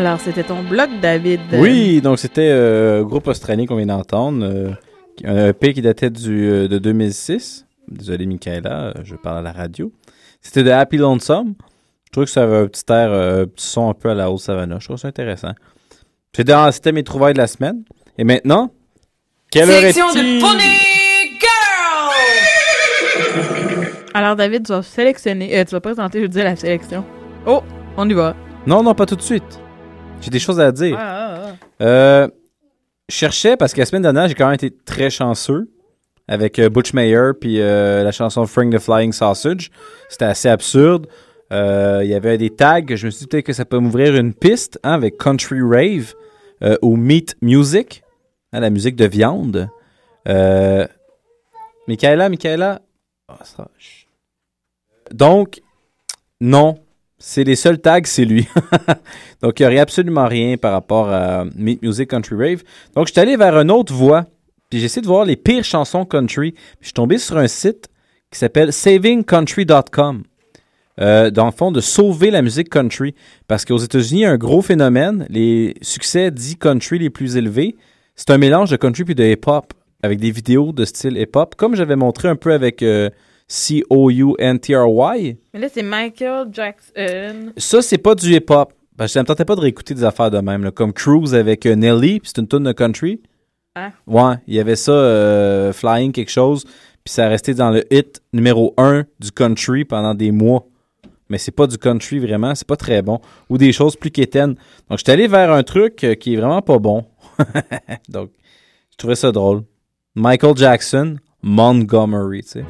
Alors, 0.01 0.19
c'était 0.19 0.45
ton 0.45 0.63
blog, 0.63 0.89
David. 1.03 1.41
Oui, 1.53 2.01
donc 2.01 2.19
c'était 2.19 2.49
euh, 2.51 3.05
groupe 3.05 3.27
australien 3.27 3.67
qu'on 3.67 3.77
vient 3.77 3.85
d'entendre. 3.85 4.43
euh, 4.47 4.71
un 5.25 5.49
EP 5.49 5.75
qui 5.75 5.83
datait 5.83 6.09
du, 6.09 6.49
euh, 6.49 6.69
de 6.69 6.79
2006. 6.79 7.67
Désolé, 7.87 8.25
Michaela, 8.25 8.85
euh, 8.85 8.93
je 9.05 9.15
parle 9.15 9.37
à 9.37 9.43
la 9.43 9.53
radio. 9.53 9.93
C'était 10.41 10.63
de 10.63 10.71
Happy 10.71 10.97
Lonesome. 10.97 11.53
Je 12.07 12.13
trouve 12.13 12.25
que 12.25 12.31
ça 12.31 12.45
avait 12.45 12.57
un 12.57 12.67
petit 12.67 12.83
air, 12.89 13.13
un 13.13 13.45
petit 13.45 13.67
son 13.67 13.91
un 13.91 13.93
peu 13.93 14.09
à 14.09 14.15
la 14.15 14.31
haute 14.31 14.41
savannah. 14.41 14.79
Je 14.81 14.87
trouve 14.87 14.97
ça 14.97 15.09
intéressant. 15.09 15.53
C'était 16.35 16.93
mes 16.93 17.05
trouvailles 17.05 17.35
de 17.35 17.39
la 17.39 17.47
semaine. 17.47 17.83
Et 18.17 18.25
maintenant, 18.25 18.71
quelle 19.51 19.69
heure 19.69 19.81
Sélection 19.81 20.09
est-il? 20.15 20.39
de 20.39 20.41
Pony 20.41 20.63
Girl! 23.37 23.87
Alors, 24.15 24.35
David, 24.35 24.65
tu 24.65 24.73
vas 24.73 24.83
sélectionner. 24.83 25.63
tu 25.67 25.73
vas 25.73 25.81
présenter, 25.83 26.21
je 26.21 26.23
veux 26.23 26.29
dire, 26.31 26.45
la 26.45 26.57
sélection. 26.57 27.05
Oh, 27.45 27.61
on 27.99 28.09
y 28.09 28.15
va. 28.15 28.35
Non, 28.67 28.83
non, 28.83 28.95
pas 28.95 29.05
tout 29.05 29.17
de 29.17 29.21
suite. 29.23 29.61
J'ai 30.21 30.31
des 30.31 30.39
choses 30.39 30.61
à 30.61 30.71
dire. 30.71 30.97
Ah, 30.99 31.35
ah, 31.35 31.53
ah. 31.81 31.85
Euh, 31.85 32.29
je 33.09 33.15
cherchais 33.15 33.57
parce 33.57 33.73
que 33.73 33.81
la 33.81 33.87
semaine 33.87 34.03
dernière, 34.03 34.29
j'ai 34.29 34.35
quand 34.35 34.47
même 34.47 34.55
été 34.55 34.71
très 34.71 35.11
chanceux 35.11 35.71
avec 36.29 36.59
euh, 36.59 36.69
Butch 36.69 36.93
Mayer 36.93 37.33
puis 37.41 37.61
euh, 37.61 38.05
la 38.05 38.13
chanson 38.13 38.47
Frank 38.47 38.73
the 38.73 38.79
Flying 38.79 39.13
Sausage. 39.13 39.71
C'était 40.09 40.27
assez 40.27 40.49
absurde. 40.49 41.09
Euh, 41.53 42.01
Il 42.05 42.11
y 42.11 42.15
avait 42.15 42.39
des 42.39 42.51
tags. 42.51 42.81
Je 42.89 43.07
me 43.07 43.11
suis 43.11 43.21
dit 43.21 43.27
peut-être 43.27 43.47
que 43.47 43.53
ça 43.53 43.65
peut 43.65 43.79
m'ouvrir 43.79 44.15
une 44.15 44.35
piste 44.35 44.79
hein, 44.85 44.93
avec 44.93 45.17
Country 45.19 45.61
Rave 45.63 46.15
ou 46.83 46.97
Meat 46.97 47.37
Music, 47.41 48.03
hein, 48.53 48.61
la 48.61 48.69
musique 48.69 48.95
de 48.95 49.07
viande. 49.07 49.71
Michaela, 51.89 52.29
Michaela? 52.29 52.83
Ah, 53.27 53.39
ça-. 53.43 53.69
Donc, 55.11 55.63
non. 56.41 56.79
C'est 57.23 57.45
les 57.45 57.55
seuls 57.55 57.79
tags, 57.79 58.01
c'est 58.05 58.25
lui. 58.25 58.49
Donc, 59.43 59.61
il 59.61 59.63
n'y 59.63 59.67
aurait 59.67 59.79
absolument 59.79 60.27
rien 60.27 60.57
par 60.57 60.73
rapport 60.73 61.11
à 61.11 61.45
Meat 61.55 61.83
Music 61.83 62.09
Country 62.09 62.35
Rave. 62.35 62.63
Donc, 62.97 63.09
je 63.09 63.13
suis 63.13 63.21
allé 63.21 63.37
vers 63.37 63.59
une 63.59 63.71
autre 63.71 63.93
voie. 63.93 64.25
Puis 64.71 64.79
j'ai 64.79 64.87
essayé 64.87 65.03
de 65.03 65.07
voir 65.07 65.27
les 65.27 65.37
pires 65.37 65.65
chansons 65.65 66.07
country. 66.07 66.53
Puis 66.53 66.63
je 66.81 66.87
suis 66.87 66.95
tombé 66.95 67.19
sur 67.19 67.37
un 67.37 67.47
site 67.47 67.89
qui 68.31 68.39
s'appelle 68.39 68.73
savingcountry.com. 68.73 70.23
Euh, 71.01 71.31
dans 71.31 71.47
le 71.47 71.53
fond, 71.53 71.71
de 71.71 71.81
sauver 71.81 72.31
la 72.31 72.41
musique 72.41 72.71
country. 72.71 73.15
Parce 73.47 73.67
qu'aux 73.67 73.79
États-Unis, 73.79 74.21
il 74.21 74.23
y 74.23 74.27
a 74.27 74.31
un 74.31 74.39
gros 74.39 74.63
phénomène. 74.63 75.27
Les 75.29 75.75
succès 75.83 76.31
dits 76.31 76.57
country 76.57 76.99
les 76.99 77.11
plus 77.11 77.37
élevés, 77.37 77.77
c'est 78.17 78.31
un 78.31 78.39
mélange 78.39 78.71
de 78.71 78.77
country 78.77 79.05
puis 79.05 79.15
de 79.15 79.25
hip-hop 79.25 79.75
avec 80.03 80.21
des 80.21 80.31
vidéos 80.31 80.73
de 80.73 80.87
style 80.87 81.19
hip-hop. 81.19 81.55
Comme 81.57 81.77
j'avais 81.77 81.97
montré 81.97 82.29
un 82.29 82.37
peu 82.37 82.55
avec 82.55 82.83
euh, 82.83 83.11
C-O-U-N-T-R-Y. 83.51 85.37
Mais 85.53 85.61
là, 85.61 85.69
c'est 85.69 85.83
Michael 85.83 86.47
Jackson. 86.53 87.53
Ça, 87.57 87.83
c'est 87.83 87.99
pas 87.99 88.15
du 88.15 88.33
hip-hop. 88.33 88.73
Parce 88.97 89.11
que 89.11 89.15
ça 89.15 89.23
me 89.23 89.27
tentait 89.27 89.45
pas 89.45 89.57
de 89.57 89.61
réécouter 89.61 89.95
des 89.95 90.05
affaires 90.05 90.31
de 90.31 90.39
même. 90.39 90.63
là. 90.63 90.71
Comme 90.71 90.93
Cruise 90.93 91.35
avec 91.35 91.67
euh, 91.67 91.75
Nelly, 91.75 92.21
puis 92.21 92.31
c'est 92.33 92.41
une 92.41 92.47
tune 92.47 92.63
de 92.63 92.73
country. 92.73 93.21
Hein? 93.75 93.91
Ouais, 94.07 94.35
il 94.47 94.55
y 94.55 94.61
avait 94.61 94.77
ça, 94.77 94.93
euh, 94.93 95.73
Flying 95.73 96.13
quelque 96.13 96.31
chose, 96.31 96.65
puis 97.03 97.13
ça 97.13 97.27
a 97.27 97.29
resté 97.29 97.55
dans 97.55 97.71
le 97.71 97.83
hit 97.93 98.21
numéro 98.33 98.73
1 98.77 99.05
du 99.19 99.33
country 99.33 99.85
pendant 99.85 100.15
des 100.15 100.31
mois. 100.31 100.67
Mais 101.29 101.39
c'est 101.39 101.51
pas 101.51 101.67
du 101.67 101.79
country 101.79 102.19
vraiment, 102.21 102.55
c'est 102.55 102.67
pas 102.67 102.77
très 102.77 103.03
bon. 103.03 103.21
Ou 103.49 103.59
des 103.59 103.73
choses 103.73 103.97
plus 103.97 104.11
quétaines. 104.11 104.55
Donc, 104.89 104.99
je 104.99 105.03
suis 105.05 105.13
allé 105.13 105.27
vers 105.27 105.51
un 105.51 105.63
truc 105.65 106.05
euh, 106.05 106.15
qui 106.15 106.35
est 106.35 106.37
vraiment 106.37 106.63
pas 106.63 106.79
bon. 106.79 107.05
Donc, 108.09 108.31
je 108.93 108.97
trouvais 108.97 109.17
ça 109.17 109.33
drôle. 109.33 109.63
Michael 110.15 110.57
Jackson, 110.57 111.17
Montgomery, 111.43 112.43
tu 112.43 112.49
sais. 112.49 112.65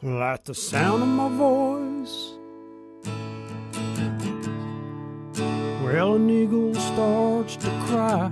Like 0.00 0.44
the 0.44 0.54
sound 0.54 1.02
of 1.02 1.08
my 1.08 1.28
voice. 1.28 2.34
Well, 5.82 6.14
an 6.14 6.30
eagle 6.30 6.72
starts 6.76 7.56
to 7.56 7.68
cry. 7.86 8.30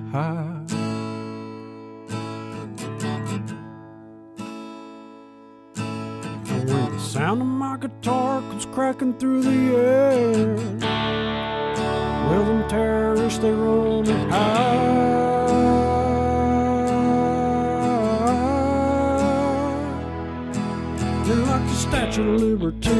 And 6.46 6.70
when 6.70 6.92
the 6.92 7.00
sound 7.00 7.40
of 7.42 7.48
my 7.48 7.76
guitar 7.78 8.42
comes 8.42 8.66
cracking 8.66 9.14
through 9.14 9.42
the 9.42 9.76
air, 9.76 10.54
well, 12.30 12.44
them 12.44 12.68
terrorists, 12.68 13.40
they 13.40 13.50
run 13.50 14.06
and 14.06 14.30
hide. 14.30 15.55
Like 21.34 21.66
the 21.66 21.74
Statue 21.74 22.34
of 22.34 22.40
Liberty, 22.40 22.90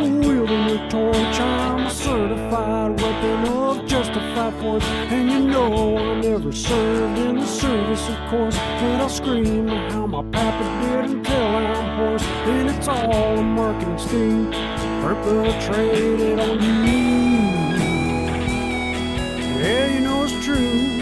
wielding 0.00 0.70
a 0.70 0.90
torch, 0.90 1.40
I'm 1.40 1.86
a 1.86 1.90
certified 1.90 3.00
weapon 3.00 3.48
of 3.48 3.86
justified 3.86 4.54
force. 4.54 4.84
And 4.84 5.30
you 5.30 5.40
know 5.40 5.96
I 5.96 6.20
never 6.20 6.50
served 6.50 7.18
in 7.18 7.36
the 7.36 7.46
service, 7.46 8.08
of 8.08 8.16
course. 8.28 8.56
But 8.56 9.00
I'll 9.00 9.08
scream 9.08 9.68
how 9.68 10.06
my 10.06 10.22
papa 10.32 10.64
did 10.82 11.16
until 11.16 11.42
I'm 11.42 11.96
hoarse. 11.96 12.24
And 12.24 12.70
it's 12.70 12.88
all 12.88 13.38
a 13.38 13.42
marketing 13.42 13.98
scheme, 13.98 14.50
perpetrated 15.02 16.40
on 16.40 16.60
you. 16.60 16.90
Yeah, 19.60 19.94
you 19.94 20.00
know 20.00 20.24
it's 20.24 20.44
true. 20.44 21.00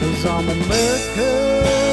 Cause 0.00 0.26
I'm 0.26 0.48
I 0.48 1.87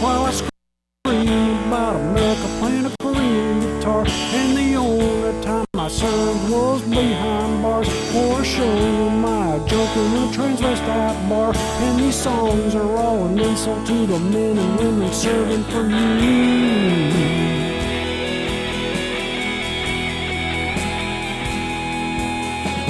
while 0.00 0.24
I 0.24 0.32
scream 0.32 1.68
about 1.68 1.96
America 1.96 2.48
playing 2.58 2.86
a 2.86 2.92
Korean 3.02 3.60
guitar. 3.60 4.04
And 4.32 4.56
the 4.56 4.74
only 4.76 5.44
time 5.44 5.66
I 5.74 5.88
served 5.88 6.50
was 6.50 6.82
behind 6.82 7.62
bars 7.62 7.88
for 8.12 8.40
a 8.40 8.44
show 8.44 8.64
in 8.64 9.20
my 9.20 9.58
joke 9.66 9.96
in 9.96 10.10
a 10.22 10.26
transvestite 10.32 11.28
bar. 11.28 11.52
And 11.54 12.00
these 12.00 12.16
songs 12.16 12.74
are 12.74 12.96
all 12.96 13.26
an 13.26 13.38
insult 13.38 13.86
to 13.88 14.06
the 14.06 14.18
men 14.18 14.58
and 14.58 14.78
women 14.78 15.12
serving 15.12 15.64
for 15.64 15.86
you. 15.86 16.40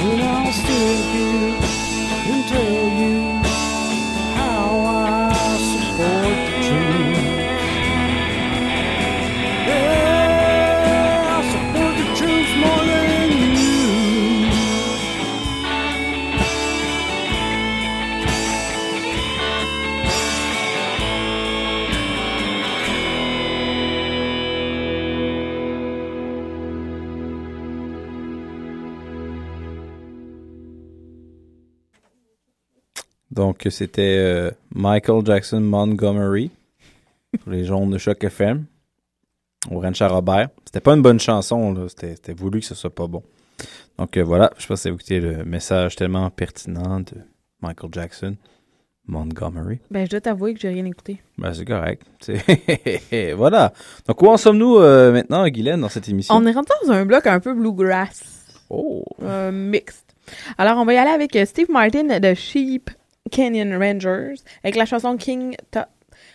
And 0.03 0.21
I'll 0.23 0.51
stand 0.51 1.15
here 1.15 1.50
Donc, 33.61 33.71
c'était 33.71 34.17
euh, 34.17 34.49
Michael 34.73 35.23
Jackson 35.23 35.59
Montgomery 35.59 36.49
pour 37.43 37.51
les 37.51 37.63
jaunes 37.63 37.91
de 37.91 37.99
Choc 37.99 38.23
FM 38.23 38.65
au 39.69 39.79
Ranch 39.79 40.01
à 40.01 40.07
Robert. 40.07 40.49
C'était 40.65 40.79
pas 40.79 40.95
une 40.95 41.03
bonne 41.03 41.19
chanson, 41.19 41.71
là. 41.71 41.85
C'était, 41.87 42.33
voulu 42.33 42.61
que 42.61 42.65
ce 42.65 42.73
soit 42.73 42.93
pas 42.93 43.05
bon. 43.05 43.21
Donc, 43.99 44.17
euh, 44.17 44.23
voilà. 44.23 44.51
Je 44.57 44.65
pense 44.65 44.81
que 44.81 44.89
vous 44.89 44.95
écoutez 44.95 45.19
le 45.19 45.45
message 45.45 45.95
tellement 45.95 46.27
pertinent 46.31 47.01
de 47.01 47.17
Michael 47.61 47.91
Jackson 47.93 48.35
Montgomery. 49.05 49.79
Ben, 49.91 50.05
je 50.05 50.09
dois 50.09 50.21
t'avouer 50.21 50.55
que 50.55 50.59
j'ai 50.59 50.69
rien 50.69 50.85
écouté. 50.85 51.21
Ben, 51.37 51.53
c'est 51.53 51.65
correct. 51.65 52.03
Voilà. 53.35 53.73
Donc, 54.07 54.19
où 54.23 54.27
en 54.27 54.37
sommes-nous 54.37 54.77
euh, 54.77 55.11
maintenant, 55.11 55.47
Guylaine, 55.47 55.81
dans 55.81 55.89
cette 55.89 56.09
émission? 56.09 56.33
On 56.33 56.47
est 56.47 56.51
rentré 56.51 56.73
dans 56.83 56.93
un 56.93 57.05
bloc 57.05 57.27
un 57.27 57.39
peu 57.39 57.53
bluegrass. 57.53 58.55
Oh. 58.71 59.05
Euh, 59.21 59.51
mixed. 59.51 60.05
Alors, 60.57 60.79
on 60.79 60.85
va 60.85 60.95
y 60.95 60.97
aller 60.97 61.11
avec 61.11 61.37
Steve 61.45 61.69
Martin 61.69 62.19
de 62.19 62.33
Sheep 62.33 62.89
Canyon 63.31 63.77
Rangers 63.77 64.41
avec 64.63 64.75
la 64.75 64.85
chanson 64.85 65.17
King 65.17 65.55
Tut. 65.71 65.79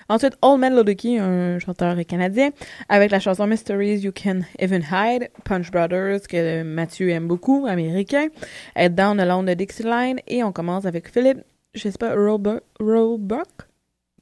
Ensuite, 0.09 0.37
Old 0.43 0.61
Man 0.61 0.74
Lodeki, 0.74 1.18
un 1.18 1.59
chanteur 1.59 1.97
canadien, 2.07 2.51
avec 2.89 3.11
la 3.11 3.18
chanson 3.18 3.47
Mysteries 3.47 3.99
You 3.99 4.12
Can 4.12 4.41
Even 4.59 4.82
Hide, 4.82 5.30
Punch 5.45 5.70
Brothers, 5.70 6.20
que 6.28 6.62
Mathieu 6.62 7.11
aime 7.11 7.26
beaucoup, 7.26 7.66
américain, 7.66 8.28
Head 8.76 8.95
Down 8.95 9.18
Alone 9.18 9.47
de 9.47 9.55
Dixieline, 9.55 10.20
et 10.28 10.45
on 10.45 10.53
commence 10.53 10.87
avec 10.87 11.09
Philip, 11.12 11.39
je 11.74 11.89
sais 11.89 11.99
pas, 11.99 12.14
Roebuck, 12.14 13.49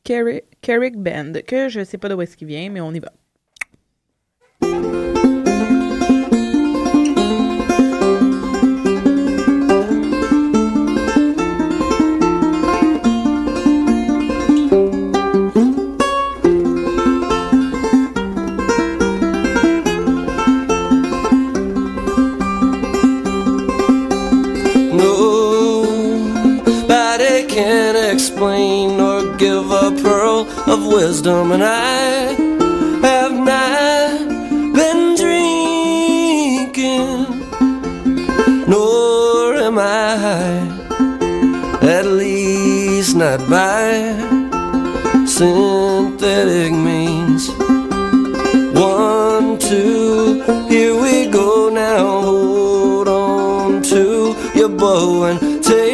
Carrick 0.04 0.96
Band, 0.96 1.32
que 1.46 1.68
je 1.68 1.84
sais 1.84 1.98
pas 1.98 2.08
d'où 2.08 2.20
est-ce 2.22 2.36
qu'il 2.36 2.48
vient, 2.48 2.70
mais 2.70 2.80
on 2.80 2.92
y 2.92 3.00
va. 3.00 3.12
Of 30.66 30.86
wisdom, 30.86 31.52
and 31.52 31.62
I 31.64 32.34
have 33.02 33.32
not 33.32 34.28
been 34.74 35.14
drinking, 35.22 37.06
nor 38.68 39.54
am 39.56 39.78
I 39.78 40.16
high, 40.24 40.66
at 41.82 42.06
least 42.06 43.16
not 43.16 43.40
by 43.48 44.14
synthetic 45.26 46.72
means. 46.72 47.50
One, 48.74 49.58
two, 49.58 50.42
here 50.68 50.94
we 51.00 51.26
go 51.26 51.68
now. 51.68 52.20
Hold 52.22 53.08
on 53.08 53.82
to 53.82 54.34
your 54.54 54.68
bow 54.68 55.24
and 55.24 55.62
take 55.62 55.93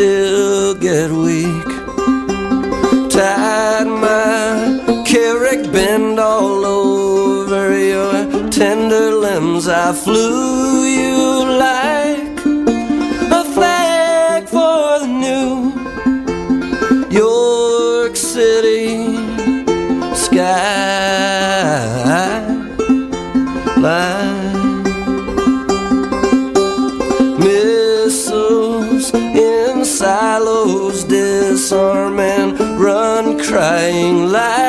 still 0.00 0.74
get 0.76 1.10
weak. 1.10 1.70
Tied 3.12 3.86
my 3.86 5.04
carrick 5.04 5.70
bend 5.70 6.18
all 6.18 6.64
over 6.64 7.64
your 7.78 8.50
tender 8.50 9.10
limbs. 9.12 9.68
I 9.68 9.92
flew 9.92 10.49
dying 33.80 34.28
light. 34.28 34.59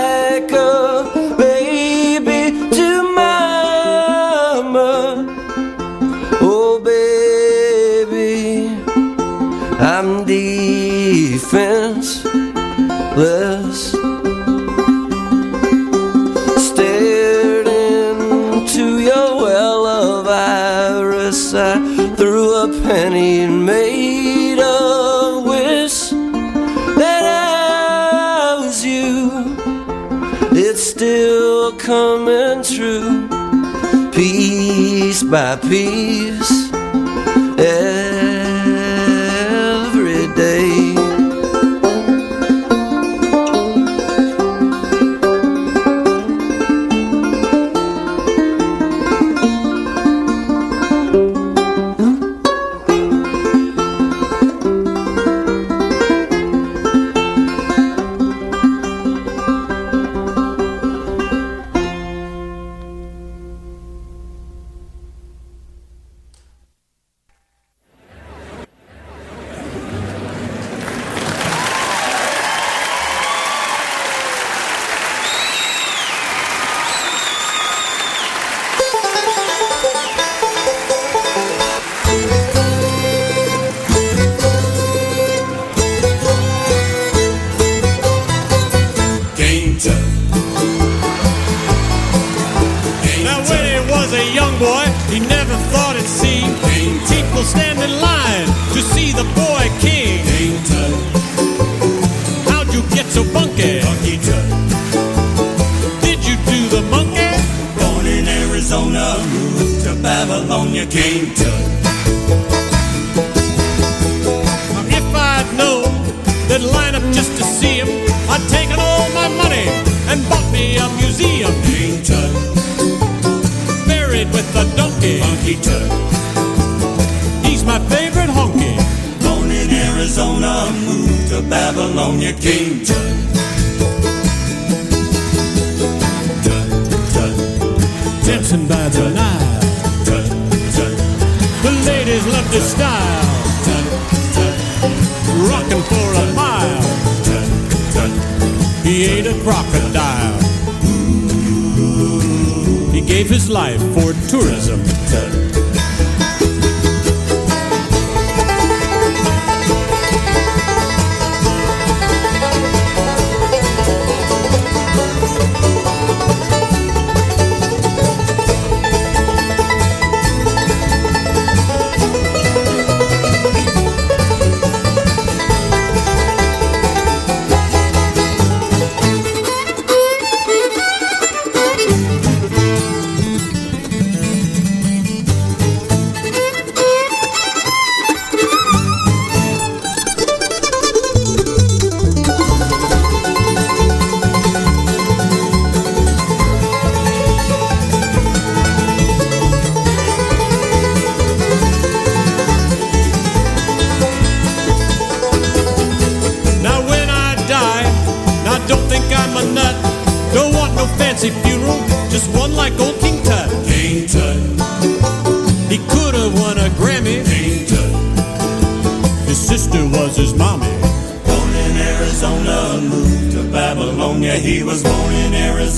Piece 34.12 35.24
by 35.24 35.56
piece, 35.56 36.72
every 37.60 38.11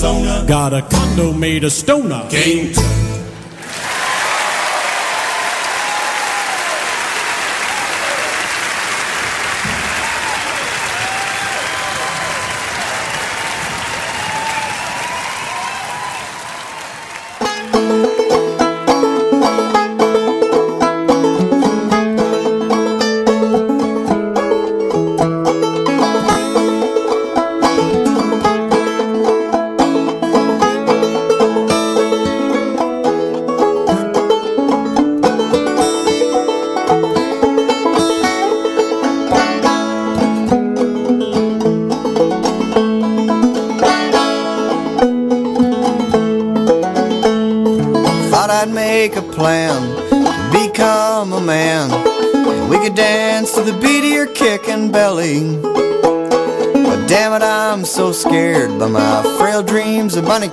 Arizona. 0.04 0.44
Got 0.46 0.72
a 0.74 0.82
condo 0.82 1.32
made 1.32 1.64
of 1.64 1.72
stoner. 1.72 2.26
King 2.28 2.74
Tut. 2.74 3.13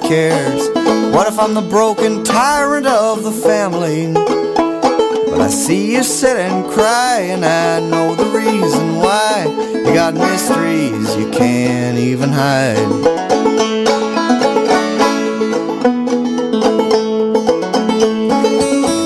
Cares. 0.02 0.70
What 1.14 1.28
if 1.28 1.40
I'm 1.40 1.54
the 1.54 1.62
broken 1.62 2.24
tyrant 2.24 2.88
of 2.88 3.24
the 3.24 3.32
family? 3.32 4.14
But 4.14 5.42
I 5.42 5.50
see 5.50 5.94
you 5.94 6.04
sit 6.04 6.38
and 6.38 6.70
cry, 6.70 7.20
and 7.22 7.46
I 7.46 7.80
know 7.80 8.16
the 8.16 8.26
reason 8.26 8.98
why. 8.98 9.46
You 9.74 9.94
got 9.94 10.14
mysteries 10.14 11.16
you 11.16 11.30
can't 11.32 11.98
even 11.98 12.30
hide. 12.30 12.78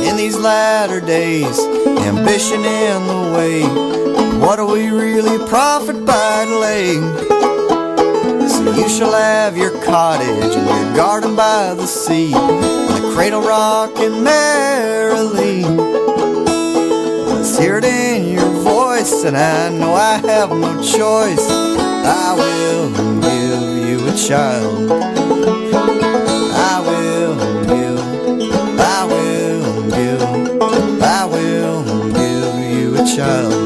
in 0.08 0.18
these 0.18 0.38
latter 0.38 1.00
days, 1.02 1.60
ambition 2.06 2.64
in 2.66 3.08
the 3.08 3.32
way. 3.36 3.64
What 4.39 4.58
do 4.58 4.66
we 4.66 4.89
really 4.89 5.38
profit 5.48 6.06
by 6.06 6.46
delay? 6.46 7.35
You 8.86 8.92
shall 8.92 9.14
have 9.14 9.58
your 9.58 9.72
cottage 9.84 10.30
and 10.30 10.68
your 10.68 10.96
garden 10.96 11.36
by 11.36 11.74
the 11.74 11.88
sea, 11.88 12.32
and 12.36 12.62
the 12.88 13.12
cradle 13.16 13.42
rocking 13.42 14.24
merrily. 14.24 15.64
Let's 15.64 17.58
hear 17.58 17.80
it 17.80 17.84
in 17.84 18.32
your 18.32 18.52
voice, 18.62 19.24
and 19.24 19.36
I 19.36 19.70
know 19.70 19.96
I 19.96 20.18
have 20.28 20.52
no 20.52 20.76
choice. 20.84 21.50
I 21.50 22.36
will 22.38 22.92
give 23.22 23.90
you 23.90 24.08
a 24.08 24.16
child. 24.16 24.92
I 26.54 26.80
will 26.86 27.36
give, 27.66 28.00
I 28.80 29.06
will 29.10 29.90
give, 29.90 30.22
I 31.02 31.26
will 31.26 31.84
give 32.14 32.60
you 32.78 32.96
a 33.02 33.16
child. 33.16 33.64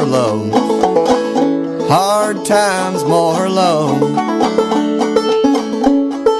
More 0.00 0.08
love. 0.08 1.88
Hard 1.88 2.44
times, 2.44 3.04
more 3.04 3.48
love. 3.48 4.00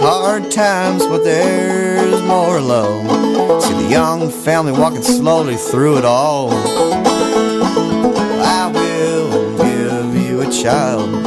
Hard 0.01 0.51
times, 0.51 1.05
but 1.07 1.25
there's 1.25 2.23
more 2.23 2.61
love. 2.61 3.63
See 3.63 3.75
the 3.75 3.89
young 3.91 4.31
family 4.31 4.73
walking 4.73 5.03
slowly 5.03 5.57
through 5.57 5.99
it 5.99 6.05
all. 6.05 6.51
I 8.43 8.71
will 8.73 9.59
give 9.59 10.15
you 10.17 10.41
a 10.41 10.51
child. 10.51 11.20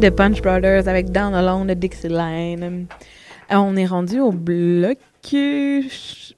The 0.00 0.10
Punch 0.10 0.42
Brothers 0.42 0.88
avec 0.88 1.10
Down 1.10 1.34
Along 1.34 1.66
the 1.66 1.78
Dixie 1.78 2.08
Line. 2.08 2.86
Euh, 3.50 3.56
on 3.56 3.76
est 3.76 3.86
rendu 3.86 4.20
au 4.20 4.30
bloc 4.30 4.98
euh, 5.34 5.82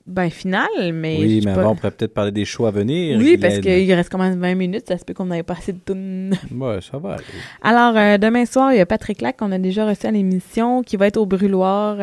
ben, 0.06 0.30
final, 0.30 0.68
mais. 0.94 1.18
Oui, 1.18 1.42
mais 1.44 1.52
pas- 1.52 1.60
avant, 1.60 1.72
on 1.72 1.74
pourrait 1.74 1.90
peut-être 1.90 2.14
parler 2.14 2.30
des 2.30 2.44
shows 2.44 2.66
à 2.66 2.70
venir. 2.70 3.18
Oui, 3.18 3.36
parce 3.36 3.58
qu'il 3.58 3.92
reste 3.92 4.10
quand 4.10 4.18
même 4.18 4.38
20 4.38 4.54
minutes, 4.54 4.84
ça 4.88 4.96
se 4.96 5.04
peut 5.04 5.12
qu'on 5.12 5.26
n'avait 5.26 5.42
pas 5.42 5.54
assez 5.54 5.72
de 5.72 5.80
tunes. 5.84 6.34
Ouais, 6.58 6.78
ça 6.80 6.98
va 6.98 7.14
aller. 7.14 7.24
Alors, 7.62 7.96
euh, 7.96 8.18
demain 8.18 8.46
soir, 8.46 8.72
il 8.72 8.78
y 8.78 8.80
a 8.80 8.86
Patrick 8.86 9.20
Lac 9.20 9.36
qu'on 9.36 9.52
a 9.52 9.58
déjà 9.58 9.86
reçu 9.86 10.06
à 10.06 10.10
l'émission, 10.10 10.82
qui 10.82 10.96
va 10.96 11.06
être 11.06 11.16
au 11.16 11.26
Brûloir. 11.26 11.98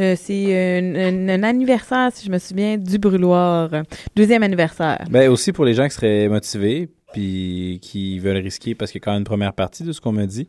Euh, 0.00 0.14
c'est 0.16 0.80
un, 0.80 1.42
anniversaire, 1.42 2.10
si 2.12 2.26
je 2.26 2.30
me 2.30 2.38
souviens, 2.38 2.76
du 2.76 2.98
Brûloir. 2.98 3.70
Deuxième 4.14 4.42
anniversaire. 4.42 5.04
Ben 5.10 5.30
aussi 5.30 5.52
pour 5.52 5.64
les 5.64 5.74
gens 5.74 5.88
qui 5.88 5.94
seraient 5.94 6.28
motivés 6.28 6.88
puis 7.12 7.80
qui 7.82 8.18
veulent 8.18 8.36
risquer 8.36 8.74
parce 8.74 8.92
qu'il 8.92 9.00
y 9.00 9.02
a 9.02 9.04
quand 9.04 9.12
même 9.12 9.20
une 9.20 9.24
première 9.24 9.52
partie 9.52 9.82
de 9.82 9.92
ce 9.92 10.00
qu'on 10.00 10.12
m'a 10.12 10.26
dit 10.26 10.46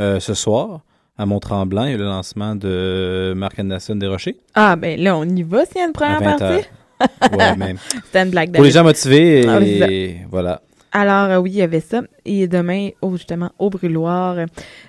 ce 0.00 0.34
soir 0.34 0.80
à 1.18 1.26
Mont-Tremblant, 1.26 1.84
il 1.84 1.90
y 1.92 1.94
a 1.94 1.98
le 1.98 2.04
lancement 2.04 2.56
de 2.56 3.34
Marc 3.36 3.58
Anderson 3.58 3.94
des 3.94 4.06
Rochers. 4.06 4.36
Ah, 4.54 4.74
ben 4.76 4.98
là, 4.98 5.16
on 5.16 5.24
y 5.24 5.42
va 5.42 5.66
s'il 5.66 5.76
y 5.76 5.80
a 5.80 5.86
une 5.86 5.92
première 5.92 6.16
À 6.16 6.36
20 6.36 6.38
partie. 6.38 6.68
Ouais, 7.32 7.56
même. 7.56 7.78
C'était 8.04 8.22
une 8.22 8.30
blague 8.30 8.52
Pour 8.52 8.64
les 8.64 8.70
gens 8.70 8.84
motivés 8.84 9.46
Ah, 9.48 9.58
c'est 9.60 10.16
voilà. 10.30 10.60
Alors, 10.92 11.30
euh, 11.30 11.36
oui, 11.38 11.50
il 11.52 11.56
y 11.56 11.62
avait 11.62 11.80
ça. 11.80 12.02
Et 12.24 12.48
demain, 12.48 12.90
oh, 13.00 13.12
justement, 13.12 13.50
au 13.58 13.70
Brûloir, 13.70 14.38
euh, 14.38 14.46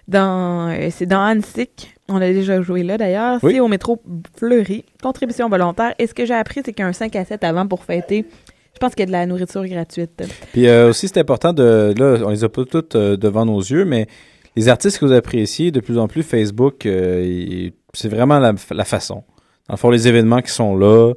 dans, 0.07 0.69
euh, 0.69 0.87
c'est 0.89 1.05
dans 1.05 1.21
Annecy. 1.21 1.69
On 2.09 2.15
a 2.15 2.31
déjà 2.31 2.61
joué 2.61 2.83
là, 2.83 2.97
d'ailleurs. 2.97 3.39
Oui. 3.43 3.53
C'est 3.53 3.59
au 3.59 3.67
métro 3.67 4.01
Fleury. 4.35 4.83
Contribution 5.01 5.47
volontaire. 5.47 5.93
Et 5.99 6.07
ce 6.07 6.13
que 6.13 6.25
j'ai 6.25 6.33
appris, 6.33 6.61
c'est 6.65 6.73
qu'il 6.73 6.83
y 6.83 6.85
a 6.85 6.87
un 6.87 6.93
5 6.93 7.15
à 7.15 7.23
7 7.23 7.43
avant 7.43 7.67
pour 7.67 7.83
fêter. 7.83 8.25
Je 8.73 8.79
pense 8.79 8.95
qu'il 8.95 9.01
y 9.01 9.03
a 9.03 9.05
de 9.07 9.11
la 9.11 9.25
nourriture 9.25 9.65
gratuite. 9.67 10.23
Puis 10.53 10.67
euh, 10.67 10.89
aussi, 10.89 11.07
c'est 11.07 11.19
important 11.19 11.53
de. 11.53 11.93
Là, 11.97 12.17
on 12.25 12.29
les 12.29 12.43
a 12.43 12.49
pas 12.49 12.65
toutes 12.65 12.95
euh, 12.95 13.15
devant 13.15 13.45
nos 13.45 13.59
yeux, 13.59 13.85
mais 13.85 14.07
les 14.55 14.69
artistes 14.69 14.99
que 14.99 15.05
vous 15.05 15.13
appréciez, 15.13 15.71
de 15.71 15.79
plus 15.79 15.97
en 15.97 16.07
plus, 16.07 16.23
Facebook, 16.23 16.85
euh, 16.85 17.69
c'est 17.93 18.09
vraiment 18.09 18.39
la, 18.39 18.53
la 18.71 18.85
façon. 18.85 19.23
Dans 19.67 19.73
le 19.73 19.77
fond, 19.77 19.89
les 19.89 20.07
événements 20.07 20.41
qui 20.41 20.51
sont 20.51 20.75
là, 20.75 21.13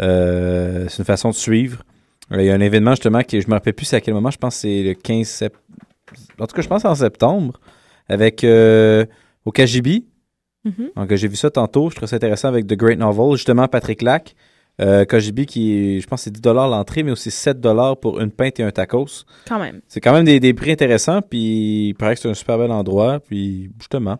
euh, 0.00 0.86
c'est 0.88 0.98
une 0.98 1.04
façon 1.04 1.30
de 1.30 1.34
suivre. 1.34 1.82
Euh, 2.32 2.42
Il 2.42 2.46
y 2.46 2.50
a 2.50 2.54
un 2.54 2.60
événement, 2.60 2.92
justement, 2.92 3.22
qui, 3.22 3.40
je 3.40 3.48
me 3.48 3.54
rappelle 3.54 3.74
plus 3.74 3.92
à 3.94 4.00
quel 4.00 4.14
moment, 4.14 4.30
je 4.30 4.38
pense 4.38 4.54
que 4.54 4.60
c'est 4.62 4.82
le 4.82 4.94
15 4.94 5.26
septembre. 5.26 5.64
En 6.38 6.46
tout 6.46 6.54
cas, 6.54 6.62
je 6.62 6.68
pense 6.68 6.84
en 6.84 6.94
septembre, 6.94 7.60
avec 8.08 8.44
euh, 8.44 9.04
au 9.44 9.52
KGB. 9.52 10.04
Mhm. 10.64 10.90
Donc, 10.96 11.14
j'ai 11.14 11.28
vu 11.28 11.36
ça 11.36 11.50
tantôt. 11.50 11.90
Je 11.90 11.96
trouve 11.96 12.08
ça 12.08 12.16
intéressant 12.16 12.48
avec 12.48 12.66
The 12.66 12.74
Great 12.74 12.98
Novel. 12.98 13.36
Justement, 13.36 13.68
Patrick 13.68 14.02
Lac, 14.02 14.34
euh, 14.80 15.04
KGB, 15.04 15.46
qui, 15.46 16.00
je 16.00 16.06
pense, 16.06 16.22
c'est 16.22 16.30
10 16.30 16.40
l'entrée, 16.44 17.02
mais 17.02 17.10
aussi 17.10 17.30
7 17.30 17.58
pour 18.00 18.20
une 18.20 18.30
pinte 18.30 18.60
et 18.60 18.62
un 18.62 18.70
tacos. 18.70 19.24
Quand 19.46 19.58
même. 19.58 19.80
C'est 19.88 20.00
quand 20.00 20.12
même 20.12 20.24
des, 20.24 20.40
des 20.40 20.54
prix 20.54 20.72
intéressants, 20.72 21.22
puis 21.22 21.88
il 21.88 21.94
paraît 21.94 22.14
que 22.14 22.20
c'est 22.20 22.28
un 22.28 22.34
super 22.34 22.58
bel 22.58 22.70
endroit, 22.70 23.20
puis 23.20 23.70
justement, 23.78 24.18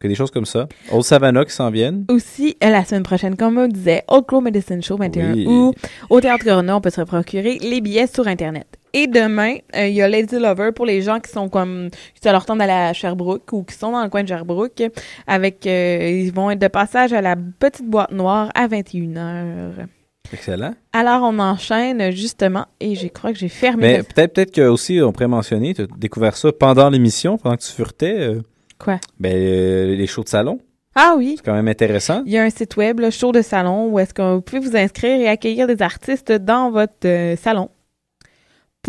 que 0.00 0.08
des 0.08 0.14
choses 0.14 0.30
comme 0.30 0.46
ça. 0.46 0.66
Old 0.90 1.04
Savannah 1.04 1.44
qui 1.44 1.52
s'en 1.52 1.70
viennent. 1.70 2.06
Aussi, 2.10 2.56
euh, 2.64 2.70
la 2.70 2.84
semaine 2.86 3.02
prochaine, 3.02 3.36
comme 3.36 3.58
on 3.58 3.68
disait, 3.68 4.02
Old 4.08 4.24
Crow 4.24 4.40
Medicine 4.40 4.82
Show, 4.82 4.96
21 4.96 5.34
Oui. 5.34 5.46
août. 5.46 5.74
Au 6.08 6.20
Théâtre 6.22 6.42
Corona, 6.44 6.76
on 6.76 6.80
peut 6.80 6.88
se 6.90 7.02
procurer 7.02 7.58
les 7.60 7.82
billets 7.82 8.06
sur 8.06 8.26
Internet. 8.26 8.66
Et 8.94 9.06
demain, 9.06 9.56
euh, 9.76 9.86
il 9.88 9.94
y 9.94 10.00
a 10.02 10.08
Lady 10.08 10.36
Lover 10.38 10.70
pour 10.74 10.86
les 10.86 11.02
gens 11.02 11.20
qui 11.20 11.30
sont 11.30 11.50
comme, 11.50 11.90
qui 12.14 12.20
ça 12.22 12.32
leur 12.32 12.46
tente 12.46 12.58
d'aller 12.58 12.72
à 12.72 12.92
Sherbrooke 12.94 13.52
ou 13.52 13.62
qui 13.62 13.74
sont 13.76 13.92
dans 13.92 14.02
le 14.02 14.08
coin 14.08 14.22
de 14.22 14.28
Sherbrooke. 14.28 14.82
Avec, 15.26 15.66
euh, 15.66 16.22
ils 16.24 16.32
vont 16.32 16.50
être 16.50 16.58
de 16.58 16.68
passage 16.68 17.12
à 17.12 17.20
la 17.20 17.36
petite 17.36 17.86
boîte 17.86 18.10
noire 18.10 18.50
à 18.54 18.66
21h. 18.68 19.86
Excellent. 20.32 20.74
Alors, 20.92 21.22
on 21.24 21.38
enchaîne 21.40 22.10
justement, 22.12 22.64
et 22.80 22.94
je 22.94 23.08
crois 23.08 23.32
que 23.32 23.38
j'ai 23.38 23.48
fermé. 23.48 23.82
Mais 23.82 24.02
peut-être 24.02 24.32
peut-être 24.32 24.52
que 24.52 24.60
aussi 24.62 25.00
on 25.02 25.12
pourrait 25.12 25.26
mentionner, 25.28 25.74
tu 25.74 25.82
as 25.82 25.86
découvert 25.98 26.36
ça 26.36 26.50
pendant 26.52 26.88
l'émission, 26.88 27.36
pendant 27.36 27.56
que 27.56 27.62
tu 27.62 27.72
furetais. 27.72 28.16
euh, 28.18 28.42
Quoi? 28.82 28.98
Ben, 29.18 29.32
euh, 29.36 29.94
les 29.94 30.06
shows 30.06 30.24
de 30.24 30.28
salon. 30.28 30.58
Ah 30.94 31.14
oui. 31.16 31.34
C'est 31.36 31.44
quand 31.44 31.54
même 31.54 31.68
intéressant. 31.68 32.22
Il 32.26 32.32
y 32.32 32.38
a 32.38 32.42
un 32.42 32.50
site 32.50 32.76
web, 32.76 32.98
le 32.98 33.10
show 33.10 33.30
de 33.30 33.42
salon, 33.42 33.88
où 33.88 33.98
est-ce 33.98 34.12
que 34.12 34.34
vous 34.34 34.40
pouvez 34.40 34.60
vous 34.60 34.76
inscrire 34.76 35.20
et 35.20 35.28
accueillir 35.28 35.66
des 35.66 35.82
artistes 35.82 36.32
dans 36.32 36.70
votre 36.70 36.94
euh, 37.04 37.36
salon. 37.36 37.68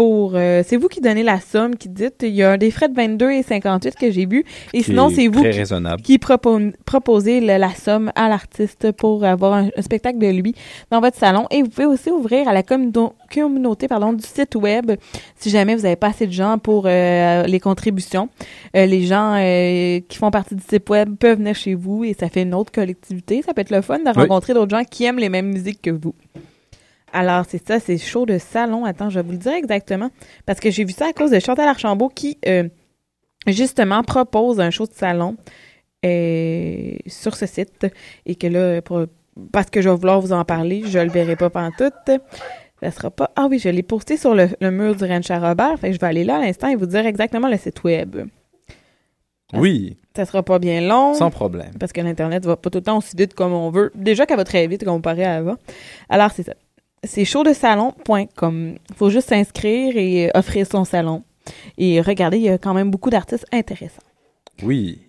Pour, 0.02 0.32
euh, 0.34 0.64
c'est 0.66 0.78
vous 0.78 0.88
qui 0.88 1.00
donnez 1.00 1.22
la 1.22 1.40
somme, 1.40 1.76
qui 1.76 1.88
dites, 1.88 2.24
il 2.24 2.34
y 2.34 2.42
a 2.42 2.58
des 2.58 2.72
frais 2.72 2.90
de 2.90 2.96
22 2.96 3.30
et 3.34 3.44
58 3.44 3.94
que 3.98 4.10
j'ai 4.10 4.26
bu, 4.26 4.44
et 4.74 4.82
sinon 4.82 5.10
est 5.10 5.14
c'est 5.14 5.28
vous 5.28 5.44
qui, 6.04 6.18
proposez 6.18 7.40
le- 7.40 7.58
la 7.60 7.70
somme 7.76 8.12
à 8.16 8.28
l'artiste 8.28 8.92
pour 8.94 9.24
avoir 9.24 9.54
un, 9.54 9.70
un 9.78 9.82
spectacle 9.84 10.18
de 10.18 10.26
lui 10.26 10.56
dans 10.90 11.02
votre 11.02 11.18
salon. 11.18 11.46
Et 11.52 11.62
vous 11.62 11.70
pouvez 11.70 11.86
aussi 11.86 12.10
ouvrir 12.10 12.48
à 12.48 12.54
la 12.54 12.64
communauté 12.64 13.88
pardon, 13.88 14.14
du 14.14 14.24
site 14.26 14.56
web 14.56 14.92
si 15.36 15.52
jamais 15.52 15.76
vous 15.76 15.84
n'avez 15.84 15.96
pas 15.98 16.08
assez 16.08 16.26
de 16.26 16.32
gens 16.34 16.58
pour 16.58 16.86
euh, 16.88 17.44
les 17.44 17.60
contributions. 17.60 18.28
Euh, 18.76 18.88
les 18.88 19.04
gens 19.04 19.36
qui 20.10 20.18
font 20.18 20.32
partie 20.32 20.56
du 20.56 20.64
site 20.68 20.90
web 20.90 21.16
peuvent 21.16 21.38
venir 21.38 21.54
chez 21.54 21.76
vous 21.76 22.06
et 22.06 22.16
ça 22.20 22.28
fait 22.28 22.42
une 22.42 22.56
autre 22.56 22.72
collectivité. 22.72 23.44
Ça 23.46 23.54
peut 23.54 23.62
être 23.62 23.70
le 23.70 23.82
fun 23.84 24.00
de 24.00 24.06
Oui. 24.06 24.14
rencontrer 24.16 24.56
d'autres 24.56 24.76
gens 24.76 24.84
qui 24.84 25.04
aiment 25.06 25.20
les 25.20 25.30
mêmes 25.30 25.50
musiques 25.54 25.84
que 25.84 25.92
vous. 25.92 26.16
Alors, 27.14 27.46
c'est 27.48 27.66
ça, 27.68 27.80
c'est 27.80 27.98
chaud 27.98 28.26
de 28.26 28.38
salon. 28.38 28.86
Attends, 28.86 29.10
je 29.10 29.20
vais 29.20 29.26
vous 29.26 29.32
le 29.34 29.38
dire 29.38 29.54
exactement. 29.54 30.10
Parce 30.46 30.60
que 30.60 30.70
j'ai 30.72 30.84
vu 30.86 30.94
ça 30.94 31.08
à 31.08 31.14
cause 31.14 31.32
de 31.32 31.40
Chantal 31.40 31.68
Archambault 31.68 32.10
qui, 32.10 32.38
euh, 32.48 32.68
justement, 33.48 34.04
propose 34.04 34.60
un 34.60 34.70
show 34.70 34.86
de 34.88 34.94
salon 34.94 35.36
euh, 36.06 36.94
sur 37.08 37.36
ce 37.36 37.46
site. 37.46 37.88
Et 38.26 38.36
que 38.36 38.48
là, 38.48 38.82
pour- 38.82 39.06
parce 39.52 39.70
que 39.70 39.82
je 39.82 39.90
vais 39.90 39.96
vouloir 39.96 40.22
vous 40.22 40.34
en 40.34 40.46
parler, 40.46 40.84
je 40.88 41.00
le 41.00 41.10
verrai 41.10 41.36
pas 41.36 41.50
pantoute. 41.50 42.12
Ça 42.82 42.92
sera 42.92 43.12
pas. 43.12 43.30
Ah 43.36 43.48
oui, 43.50 43.60
je 43.60 43.70
l'ai 43.70 43.84
posté 43.84 44.18
sur 44.18 44.34
le, 44.34 44.48
le 44.60 44.72
mur 44.72 44.96
du 44.96 45.04
Ranch 45.06 45.30
à 45.30 45.40
Robert. 45.40 45.78
Fait 45.80 45.88
que 45.90 45.94
je 45.94 46.00
vais 46.00 46.08
aller 46.08 46.24
là 46.24 46.38
à 46.38 46.40
l'instant 46.40 46.68
et 46.68 46.76
vous 46.76 46.88
dire 46.88 47.06
exactement 47.06 47.48
le 47.48 47.58
site 47.58 47.84
web. 47.84 48.16
Oui, 49.54 49.98
Ça 50.16 50.26
sera 50.26 50.44
pas 50.44 50.60
bien 50.60 50.80
long. 50.82 51.14
sans 51.14 51.30
problème. 51.30 51.72
Parce 51.78 51.92
que 51.92 52.00
l'Internet 52.00 52.46
va 52.46 52.56
pas 52.56 52.70
tout 52.70 52.78
le 52.78 52.84
temps 52.84 52.98
aussi 52.98 53.16
vite 53.18 53.34
comme 53.34 53.52
on 53.54 53.70
veut. 53.70 53.92
Déjà 53.96 54.26
qu'elle 54.26 54.38
va 54.38 54.46
très 54.46 54.66
vite 54.66 54.86
comparé 54.86 55.26
à 55.26 55.36
avant. 55.36 55.58
Alors, 56.10 56.32
c'est 56.32 56.44
ça. 56.44 56.54
C'est 57.04 57.26
showdesalon.com. 57.26 58.76
Il 58.90 58.96
faut 58.96 59.10
juste 59.10 59.30
s'inscrire 59.30 59.98
et 59.98 60.28
euh, 60.28 60.32
offrir 60.40 60.68
son 60.68 60.86
salon. 60.86 61.24
Et 61.78 62.00
regardez, 62.02 62.38
il 62.38 62.44
y 62.44 62.50
a 62.50 62.58
quand 62.58 62.74
même 62.74 62.92
beaucoup 62.92 63.10
d'artistes 63.10 63.46
intéressants. 63.52 64.04
Oui. 64.64 65.00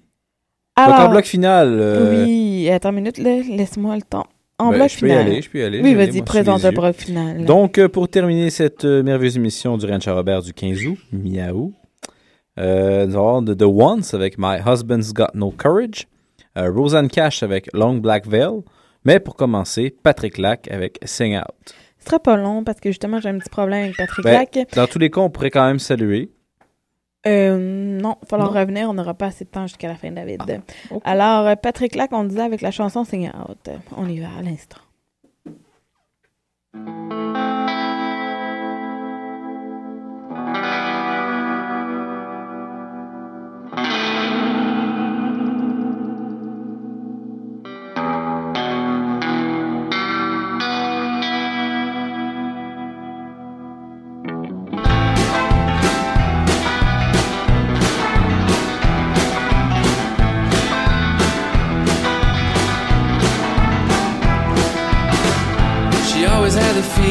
Alors, 0.76 0.96
Donc, 0.98 1.08
en 1.08 1.10
bloc 1.10 1.24
final. 1.26 1.68
euh, 1.70 2.24
Oui, 2.24 2.70
attends 2.70 2.88
une 2.90 2.96
minute, 2.96 3.18
laisse-moi 3.18 3.96
le 3.96 4.02
temps. 4.02 4.26
En 4.58 4.70
ben, 4.70 4.76
bloc 4.78 4.88
je 4.90 5.00
peux 5.00 5.06
y 5.06 5.10
final. 5.10 5.26
aller, 5.26 5.42
je 5.42 5.50
peux 5.50 5.58
y 5.58 5.62
aller. 5.62 5.80
Oui, 5.82 5.94
vas-y, 5.94 6.22
présente 6.22 6.62
le 6.62 6.70
bloc 6.70 6.94
final. 6.96 7.44
Donc, 7.44 7.76
euh, 7.78 7.88
pour 7.88 8.08
terminer 8.08 8.48
cette 8.48 8.84
euh, 8.86 9.02
merveilleuse 9.02 9.36
émission 9.36 9.76
du 9.76 9.84
Ranch 9.86 10.08
à 10.08 10.14
Robert 10.14 10.40
du 10.42 10.54
15 10.54 10.86
août, 10.86 10.98
miaou, 11.12 11.74
euh, 12.58 13.06
nous 13.06 13.14
allons 13.14 13.42
The, 13.44 13.62
Once 13.62 14.14
avec 14.14 14.38
My 14.38 14.56
Husband's 14.66 15.12
Got 15.12 15.32
No 15.34 15.50
Courage, 15.50 16.06
Roseanne 16.56 17.08
Cash 17.08 17.42
avec 17.42 17.68
Long 17.74 17.94
Black 17.96 18.26
Veil, 18.26 18.60
mais 19.04 19.20
pour 19.20 19.36
commencer, 19.36 19.94
Patrick 20.02 20.38
Lac 20.38 20.70
avec 20.70 20.98
Sing 21.04 21.36
Out. 21.36 21.74
Ce 22.02 22.06
sera 22.06 22.18
pas 22.18 22.36
long 22.36 22.64
parce 22.64 22.80
que 22.80 22.90
justement, 22.90 23.20
j'ai 23.20 23.28
un 23.28 23.38
petit 23.38 23.48
problème 23.48 23.84
avec 23.84 23.96
Patrick 23.96 24.24
ben, 24.24 24.32
Lac. 24.32 24.58
Dans 24.74 24.88
tous 24.88 24.98
les 24.98 25.08
cas, 25.08 25.20
on 25.20 25.30
pourrait 25.30 25.50
quand 25.50 25.64
même 25.64 25.78
saluer. 25.78 26.32
Euh, 27.28 27.56
non, 27.56 28.16
il 28.20 28.26
falloir 28.26 28.52
revenir, 28.52 28.90
on 28.90 28.94
n'aura 28.94 29.14
pas 29.14 29.26
assez 29.26 29.44
de 29.44 29.50
temps 29.50 29.68
jusqu'à 29.68 29.86
la 29.86 29.94
fin 29.94 30.10
de 30.10 30.16
David. 30.16 30.40
Ah, 30.40 30.94
okay. 30.96 31.02
Alors, 31.04 31.46
euh, 31.46 31.54
Patrick 31.54 31.94
Lac, 31.94 32.12
on 32.12 32.24
disait 32.24 32.42
avec 32.42 32.60
la 32.60 32.72
chanson 32.72 33.04
Sing 33.04 33.28
Out. 33.28 33.70
On 33.96 34.08
y 34.08 34.18
va 34.18 34.30
à 34.36 34.42
l'instant. 34.42 34.80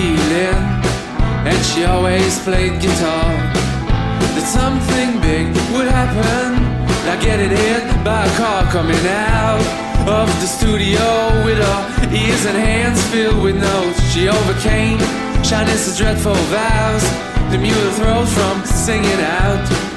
Feeling, 0.01 0.57
and 1.45 1.59
she 1.69 1.85
always 1.85 2.39
played 2.39 2.81
guitar. 2.81 3.29
That 4.33 4.47
something 4.59 5.09
big 5.21 5.45
would 5.73 5.89
happen, 5.99 6.47
like 7.05 7.21
getting 7.21 7.51
hit 7.51 7.85
by 8.03 8.25
a 8.25 8.33
car 8.41 8.63
coming 8.71 9.05
out 9.05 9.61
of 10.07 10.27
the 10.41 10.49
studio 10.57 11.05
with 11.45 11.59
her 11.61 11.79
ears 12.09 12.45
and 12.49 12.57
hands 12.57 12.99
filled 13.11 13.43
with 13.43 13.55
notes. 13.55 13.99
She 14.11 14.27
overcame 14.27 14.99
shyness' 15.43 15.87
and 15.89 15.97
dreadful 15.97 16.39
vows. 16.49 17.05
The 17.51 17.59
mule 17.59 17.91
throws 17.99 18.31
from 18.33 18.65
singing 18.65 19.21
out. 19.41 19.90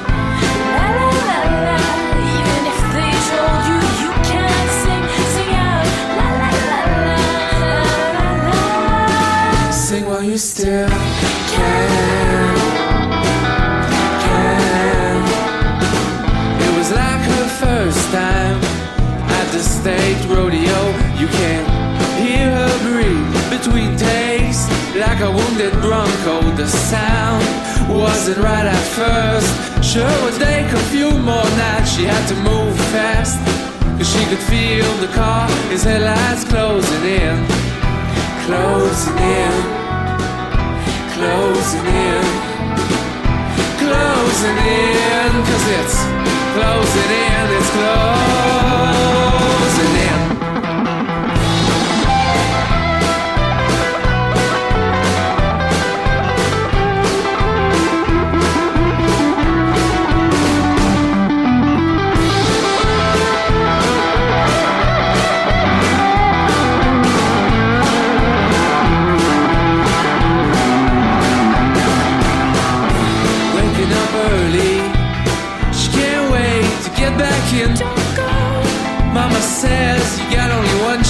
Wasn't 28.26 28.42
right 28.42 28.64
at 28.64 28.84
first. 28.96 29.84
Sure 29.84 30.16
would 30.24 30.40
take 30.40 30.64
a 30.72 30.82
few 30.88 31.10
more 31.10 31.44
nights. 31.60 31.94
She 31.94 32.04
had 32.04 32.26
to 32.28 32.34
move 32.36 32.74
fast. 32.88 33.36
Cause 33.98 34.08
she 34.10 34.24
could 34.30 34.38
feel 34.48 34.90
the 35.04 35.08
car, 35.08 35.46
his 35.68 35.84
headlights 35.84 36.44
closing 36.44 37.04
in. 37.04 37.36
Closing 38.46 39.18
in. 39.18 39.54
Closing 41.12 41.86
in. 42.08 42.24
Closing 43.84 44.58
in. 44.72 45.30
Cause 45.48 45.66
it's 45.76 45.96
closing 46.56 47.10
in. 47.28 47.44
It's 47.58 47.70
closing 47.76 49.33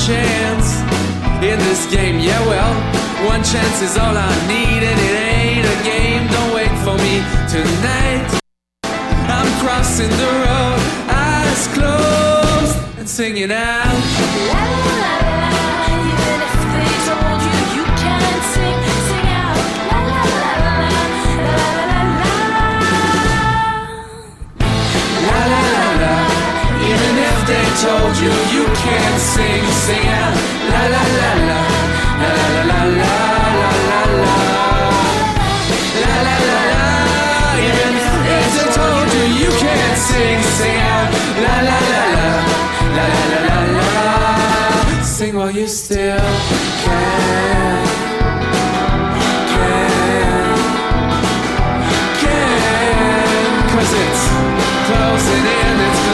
chance 0.07 0.81
in 1.43 1.59
this 1.61 1.87
game. 1.87 2.19
Yeah, 2.21 2.39
well, 2.47 2.75
one 3.27 3.43
chance 3.43 3.81
is 3.81 3.97
all 3.97 4.15
I 4.15 4.33
need, 4.47 4.83
and 4.85 5.01
it 5.01 5.15
ain't 5.33 5.67
a 5.67 5.79
game. 5.83 6.27
Don't 6.29 6.55
wait 6.55 6.75
for 6.85 6.97
me 7.05 7.25
tonight. 7.49 8.41
I'm 8.85 9.49
crossing 9.65 10.11
the 10.11 10.31
road, 10.45 10.81
eyes 11.09 11.67
closed, 11.69 12.99
and 12.99 13.09
singing 13.09 13.51
out. 13.51 14.94
They 27.55 27.69
told 27.87 28.15
you 28.25 28.33
you 28.55 28.65
can't 28.85 29.21
sing, 29.33 29.65
sing 29.87 30.07
out. 30.21 30.35
La 30.73 30.83
la 30.95 31.03
la 31.21 31.31
la. 31.49 31.61
La 32.23 32.31
la 32.39 32.63
la 32.71 32.81
la 33.01 33.15
la 33.61 33.73
la 33.91 34.01
la. 34.23 34.35
La 36.03 36.15
la 36.27 36.37
la 36.49 36.61
la. 36.73 36.85
Even 37.67 37.93
if 38.03 38.15
they 38.27 38.67
told 38.79 39.09
you 39.17 39.25
you 39.43 39.51
can't 39.65 39.99
sing, 40.09 40.41
sing 40.59 40.79
out. 40.95 41.09
La 41.45 41.57
la 41.69 41.79
la 41.93 42.03
la. 42.17 42.29
La 42.97 43.07
la 43.13 43.25
la 43.35 43.41
la 43.47 43.59
la. 43.79 43.89
Sing 45.15 45.33
while 45.37 45.55
you 45.59 45.69
still 45.69 46.27
can. 46.85 47.83
Cause 53.75 53.93
it's 54.05 54.23
closing 54.87 55.45
in, 55.59 55.77
it's 55.87 56.01
close. 56.07 56.14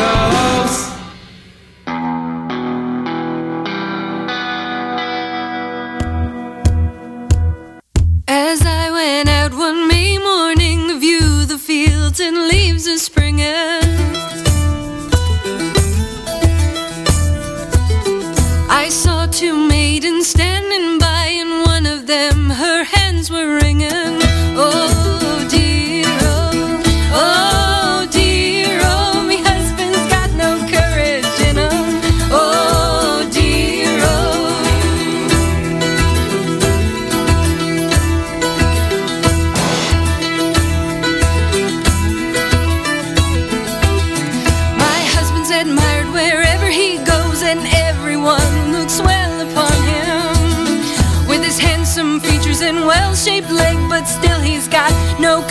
Shaped 53.25 53.51
leg, 53.51 53.77
but 53.91 54.05
still 54.05 54.41
he's 54.41 54.67
got 54.67 54.91
no 55.21 55.43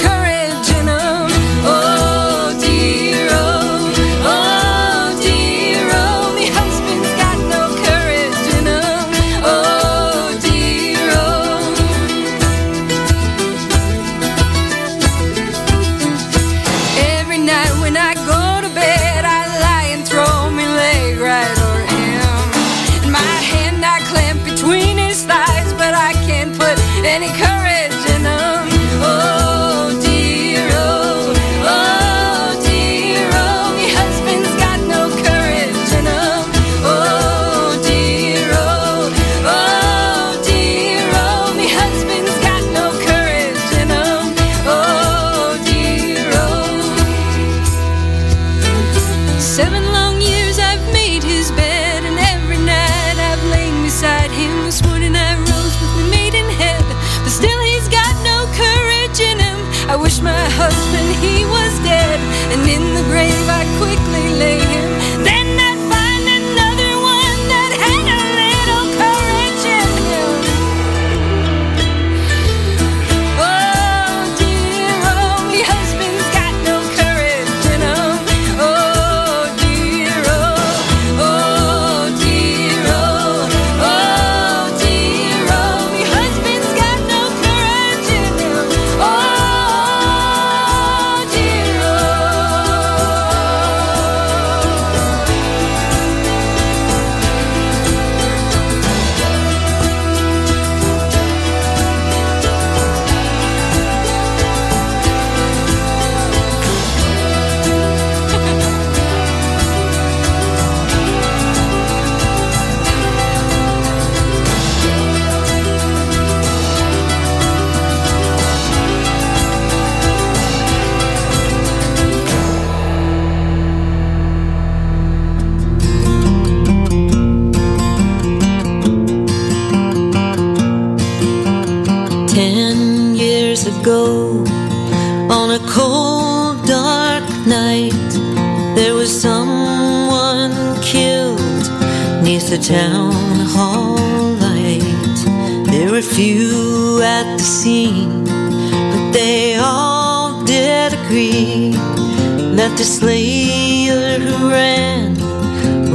the 152.80 152.85
slayer 152.85 154.19
who 154.19 154.49
ran 154.49 155.14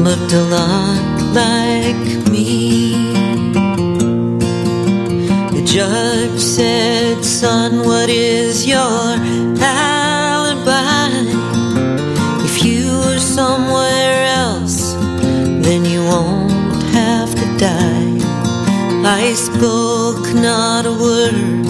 looked 0.04 0.34
a 0.34 0.42
lot 0.56 1.22
like 1.32 2.04
me. 2.30 2.92
The 5.54 5.64
judge 5.64 6.38
said, 6.38 7.24
Son, 7.24 7.86
what 7.86 8.10
is 8.10 8.66
your 8.66 9.16
alibi? 9.62 11.08
If 12.44 12.62
you 12.62 12.98
were 13.06 13.18
somewhere 13.18 14.26
else, 14.44 14.92
then 15.64 15.86
you 15.86 16.04
won't 16.04 16.82
have 16.92 17.30
to 17.34 17.46
die. 17.56 18.18
I 19.22 19.32
spoke 19.32 20.34
not 20.34 20.84
a 20.84 20.92
word, 20.92 21.64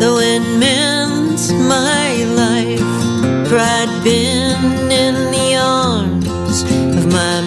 though 0.00 0.18
it 0.18 0.42
meant 0.58 1.40
my 1.68 2.24
life. 2.34 2.90
For 3.50 3.58
I'd 3.58 4.04
been 4.04 4.39
my 7.10 7.39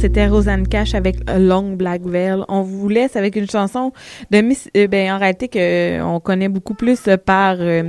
c'était 0.00 0.28
Rosanne 0.28 0.66
Cash 0.66 0.94
avec 0.94 1.16
A 1.26 1.38
Long 1.38 1.72
Black 1.72 2.00
Veil. 2.06 2.42
On 2.48 2.62
vous 2.62 2.88
laisse 2.88 3.16
avec 3.16 3.36
une 3.36 3.48
chanson 3.48 3.92
de 4.30 4.40
Miss, 4.40 4.70
euh, 4.74 4.86
ben, 4.86 5.12
en 5.12 5.18
réalité, 5.18 5.48
que 5.48 5.58
euh, 5.58 6.02
on 6.02 6.20
connaît 6.20 6.48
beaucoup 6.48 6.72
plus 6.72 7.06
euh, 7.06 7.18
par 7.18 7.56
euh, 7.60 7.82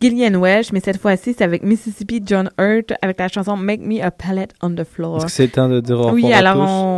Gillian 0.00 0.40
Welch, 0.40 0.72
mais 0.72 0.80
cette 0.80 0.96
fois-ci, 0.98 1.34
c'est 1.36 1.44
avec 1.44 1.62
Mississippi 1.62 2.22
John 2.24 2.48
Hurt 2.58 2.94
avec 3.02 3.18
la 3.18 3.28
chanson 3.28 3.58
Make 3.58 3.82
Me 3.82 4.02
a 4.02 4.10
Palette 4.10 4.54
on 4.62 4.70
the 4.70 4.84
Floor. 4.84 5.28
C'est 5.28 5.48
temps 5.48 5.68
de 5.68 6.10
Oui, 6.10 6.32
alors 6.32 6.56
on. 6.56 6.97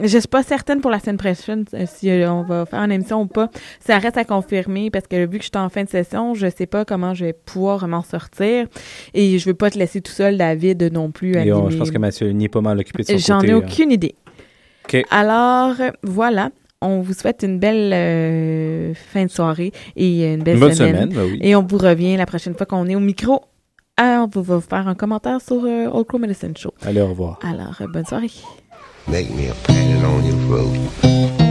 Je 0.00 0.18
suis 0.18 0.28
pas 0.28 0.42
certaine 0.42 0.80
pour 0.80 0.90
la 0.90 0.98
semaine 1.00 1.18
prochaine 1.18 1.64
euh, 1.74 1.84
si 1.86 2.10
euh, 2.10 2.32
on 2.32 2.42
va 2.44 2.64
faire 2.66 2.80
une 2.80 2.92
émission 2.92 3.22
ou 3.22 3.26
pas. 3.26 3.50
Ça 3.80 3.98
reste 3.98 4.16
à 4.16 4.24
confirmer 4.24 4.90
parce 4.90 5.06
que 5.06 5.26
vu 5.26 5.38
que 5.38 5.44
je 5.44 5.50
suis 5.52 5.62
en 5.62 5.68
fin 5.68 5.84
de 5.84 5.88
session, 5.88 6.34
je 6.34 6.46
sais 6.48 6.66
pas 6.66 6.84
comment 6.84 7.12
je 7.14 7.26
vais 7.26 7.32
pouvoir 7.32 7.86
m'en 7.88 8.02
sortir 8.02 8.66
et 9.12 9.38
je 9.38 9.44
veux 9.46 9.54
pas 9.54 9.70
te 9.70 9.78
laisser 9.78 10.00
tout 10.00 10.12
seul, 10.12 10.38
David, 10.38 10.90
non 10.92 11.10
plus. 11.10 11.36
Et 11.36 11.52
on- 11.52 11.68
je 11.68 11.76
pense 11.76 11.90
que 11.90 11.98
Mathieu 11.98 12.26
Ligny 12.28 12.46
est 12.46 12.48
pas 12.48 12.60
mal 12.62 12.78
occupé 12.78 13.02
de 13.02 13.18
son 13.18 13.18
J'en 13.18 13.40
ai 13.42 13.52
euh. 13.52 13.58
aucune 13.58 13.90
idée. 13.92 14.14
Alors, 15.10 15.74
voilà. 16.02 16.50
On 16.84 17.00
vous 17.00 17.12
souhaite 17.14 17.44
une 17.44 17.60
belle 17.60 17.92
euh, 17.92 18.92
fin 18.94 19.24
de 19.26 19.30
soirée 19.30 19.70
et 19.94 20.32
une 20.34 20.42
belle 20.42 20.58
bonne 20.58 20.74
semaine. 20.74 20.94
semaine, 20.96 21.08
ben 21.14 21.24
oui. 21.30 21.38
Et 21.40 21.54
on 21.54 21.62
vous 21.62 21.78
revient 21.78 22.16
la 22.16 22.26
prochaine 22.26 22.54
fois 22.54 22.66
qu'on 22.66 22.88
est 22.88 22.96
au 22.96 23.00
micro. 23.00 23.40
Alors, 23.96 24.28
on 24.34 24.40
va 24.40 24.56
vous 24.56 24.60
faire 24.60 24.88
un 24.88 24.96
commentaire 24.96 25.40
sur 25.40 25.62
euh, 25.64 25.88
Old 25.92 26.06
Crow 26.08 26.18
Medicine 26.18 26.56
Show. 26.56 26.74
Allez, 26.82 27.00
au 27.00 27.08
revoir. 27.08 27.38
Alors, 27.44 27.76
euh, 27.80 27.86
bonne 27.86 28.04
soirée. 28.04 28.30
Make 29.08 29.30
me 29.30 29.48
a 29.48 29.54
pattern 29.54 30.04
on 30.04 30.24
your 30.24 30.36
throat. 30.46 31.41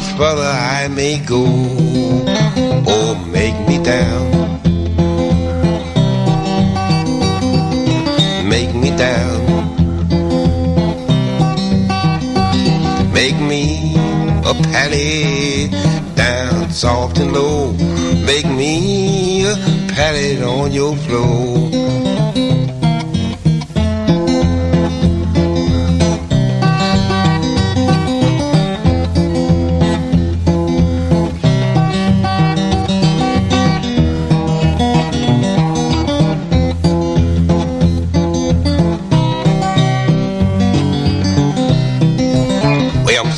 Much 0.00 0.12
further 0.16 0.42
I 0.42 0.88
may 0.88 1.18
go. 1.18 1.42
or 2.94 3.14
make 3.26 3.58
me 3.68 3.76
down. 3.82 4.30
Make 8.48 8.74
me 8.74 8.90
down. 8.96 9.40
Make 13.12 13.38
me 13.50 13.94
a 14.50 14.54
pallet 14.72 15.70
down 16.16 16.70
soft 16.70 17.18
and 17.18 17.32
low. 17.32 17.72
Make 18.24 18.46
me 18.46 19.44
a 19.44 19.54
pallet 19.94 20.42
on 20.42 20.72
your 20.72 20.96
floor. 20.96 21.49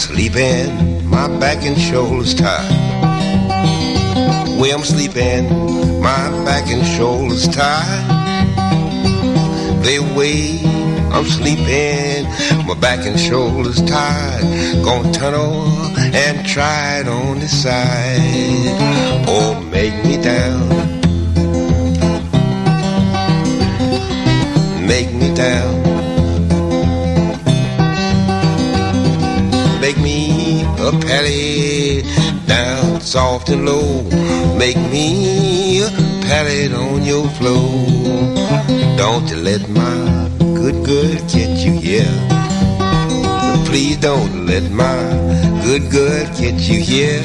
Sleeping, 0.02 1.08
my 1.08 1.28
back 1.38 1.64
and 1.64 1.78
shoulders 1.78 2.34
tired. 2.34 2.68
Where 4.58 4.74
I'm 4.74 4.82
sleeping, 4.82 5.44
my 6.00 6.28
back 6.44 6.68
and 6.68 6.84
shoulders 6.84 7.46
tired. 7.46 8.08
They 9.84 10.00
way 10.00 10.60
I'm 11.12 11.24
sleeping, 11.26 12.24
my 12.66 12.74
back 12.80 13.06
and 13.06 13.18
shoulders 13.18 13.80
tired. 13.82 14.42
Gonna 14.84 15.12
turn 15.12 15.34
over 15.34 15.92
and 15.98 16.46
try 16.46 16.98
it 16.98 17.06
on 17.06 17.38
the 17.38 17.48
side. 17.48 18.74
Oh, 19.28 19.60
make 19.70 19.94
me 20.04 20.20
down. 20.20 20.68
Make 24.84 25.12
me 25.12 25.32
down. 25.34 25.91
Make 29.92 30.04
me 30.04 30.62
a 30.62 30.90
pallet 30.90 32.46
down 32.46 33.02
soft 33.02 33.50
and 33.50 33.66
low. 33.66 34.02
Make 34.56 34.78
me 34.90 35.82
a 35.82 35.90
pallet 36.22 36.72
on 36.72 37.04
your 37.04 37.28
floor. 37.28 37.68
Don't 38.96 39.28
you 39.28 39.36
let 39.36 39.68
my 39.68 40.30
good 40.38 40.82
good 40.82 41.18
get 41.28 41.58
you 41.58 41.72
here. 41.72 42.08
Please 43.66 43.98
don't 43.98 44.46
let 44.46 44.70
my 44.70 44.96
good 45.62 45.90
good 45.90 46.26
get 46.38 46.58
you 46.60 46.80
here. 46.80 47.22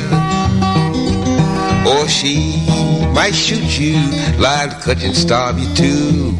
Or 1.87 2.05
she 2.09 2.67
might 3.13 3.33
shoot 3.33 3.79
you, 3.79 3.95
lie 4.39 4.67
cut 4.81 5.01
and 5.05 5.15
starve 5.15 5.57
you 5.57 5.73
too. 5.73 6.31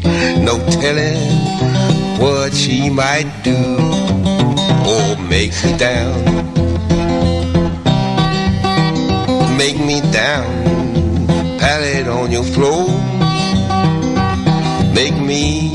No 0.44 0.58
telling 0.68 2.20
what 2.20 2.52
she 2.52 2.90
might 2.90 3.32
do. 3.42 3.97
Make 5.38 5.54
me 5.64 5.76
down. 5.78 6.24
Make 9.56 9.78
me 9.78 10.00
down. 10.10 10.50
Pallet 11.60 12.08
on 12.08 12.32
your 12.32 12.42
floor. 12.42 12.88
Make 14.92 15.16
me 15.30 15.70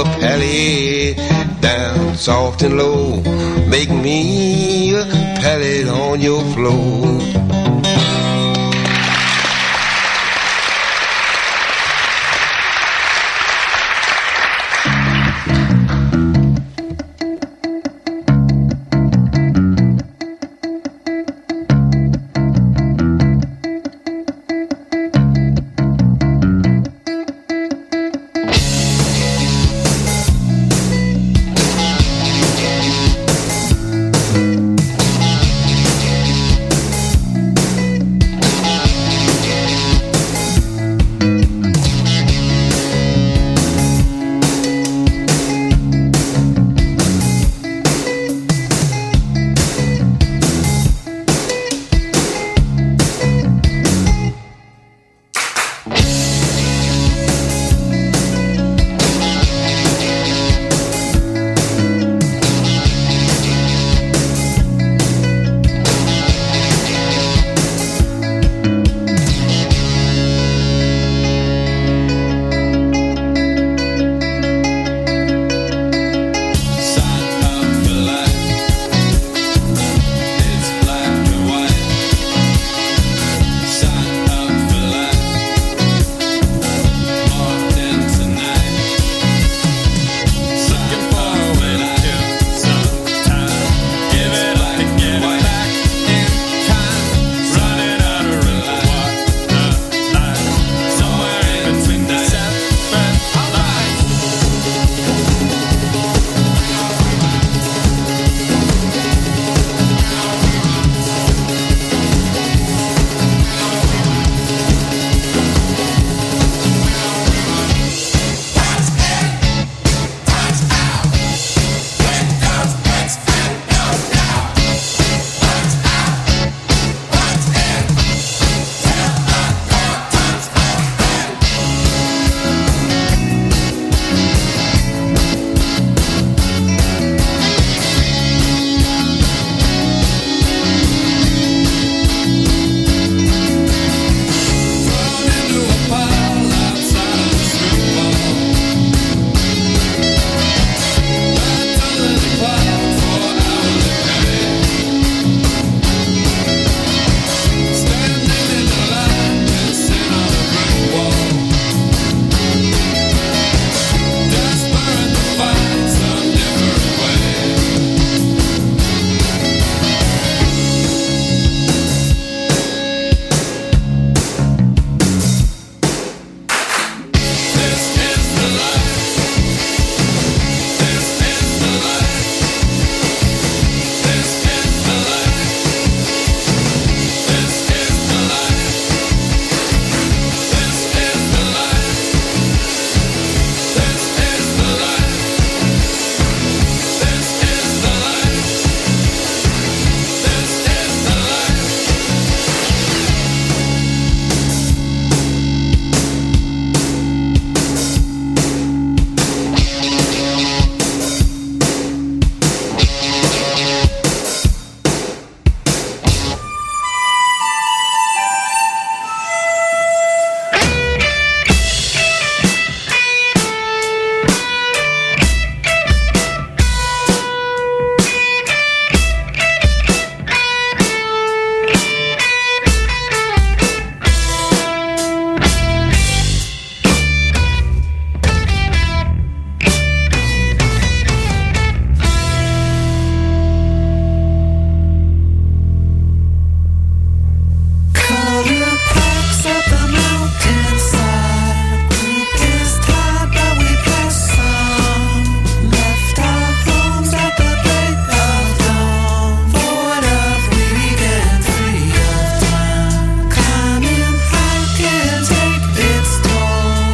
a 0.00 0.04
pallet 0.20 1.18
down 1.60 2.16
soft 2.16 2.62
and 2.62 2.78
low. 2.78 3.20
Make 3.68 3.90
me 3.90 4.94
a 4.94 5.04
pallet 5.42 5.86
on 5.86 6.22
your 6.22 6.42
floor. 6.54 7.63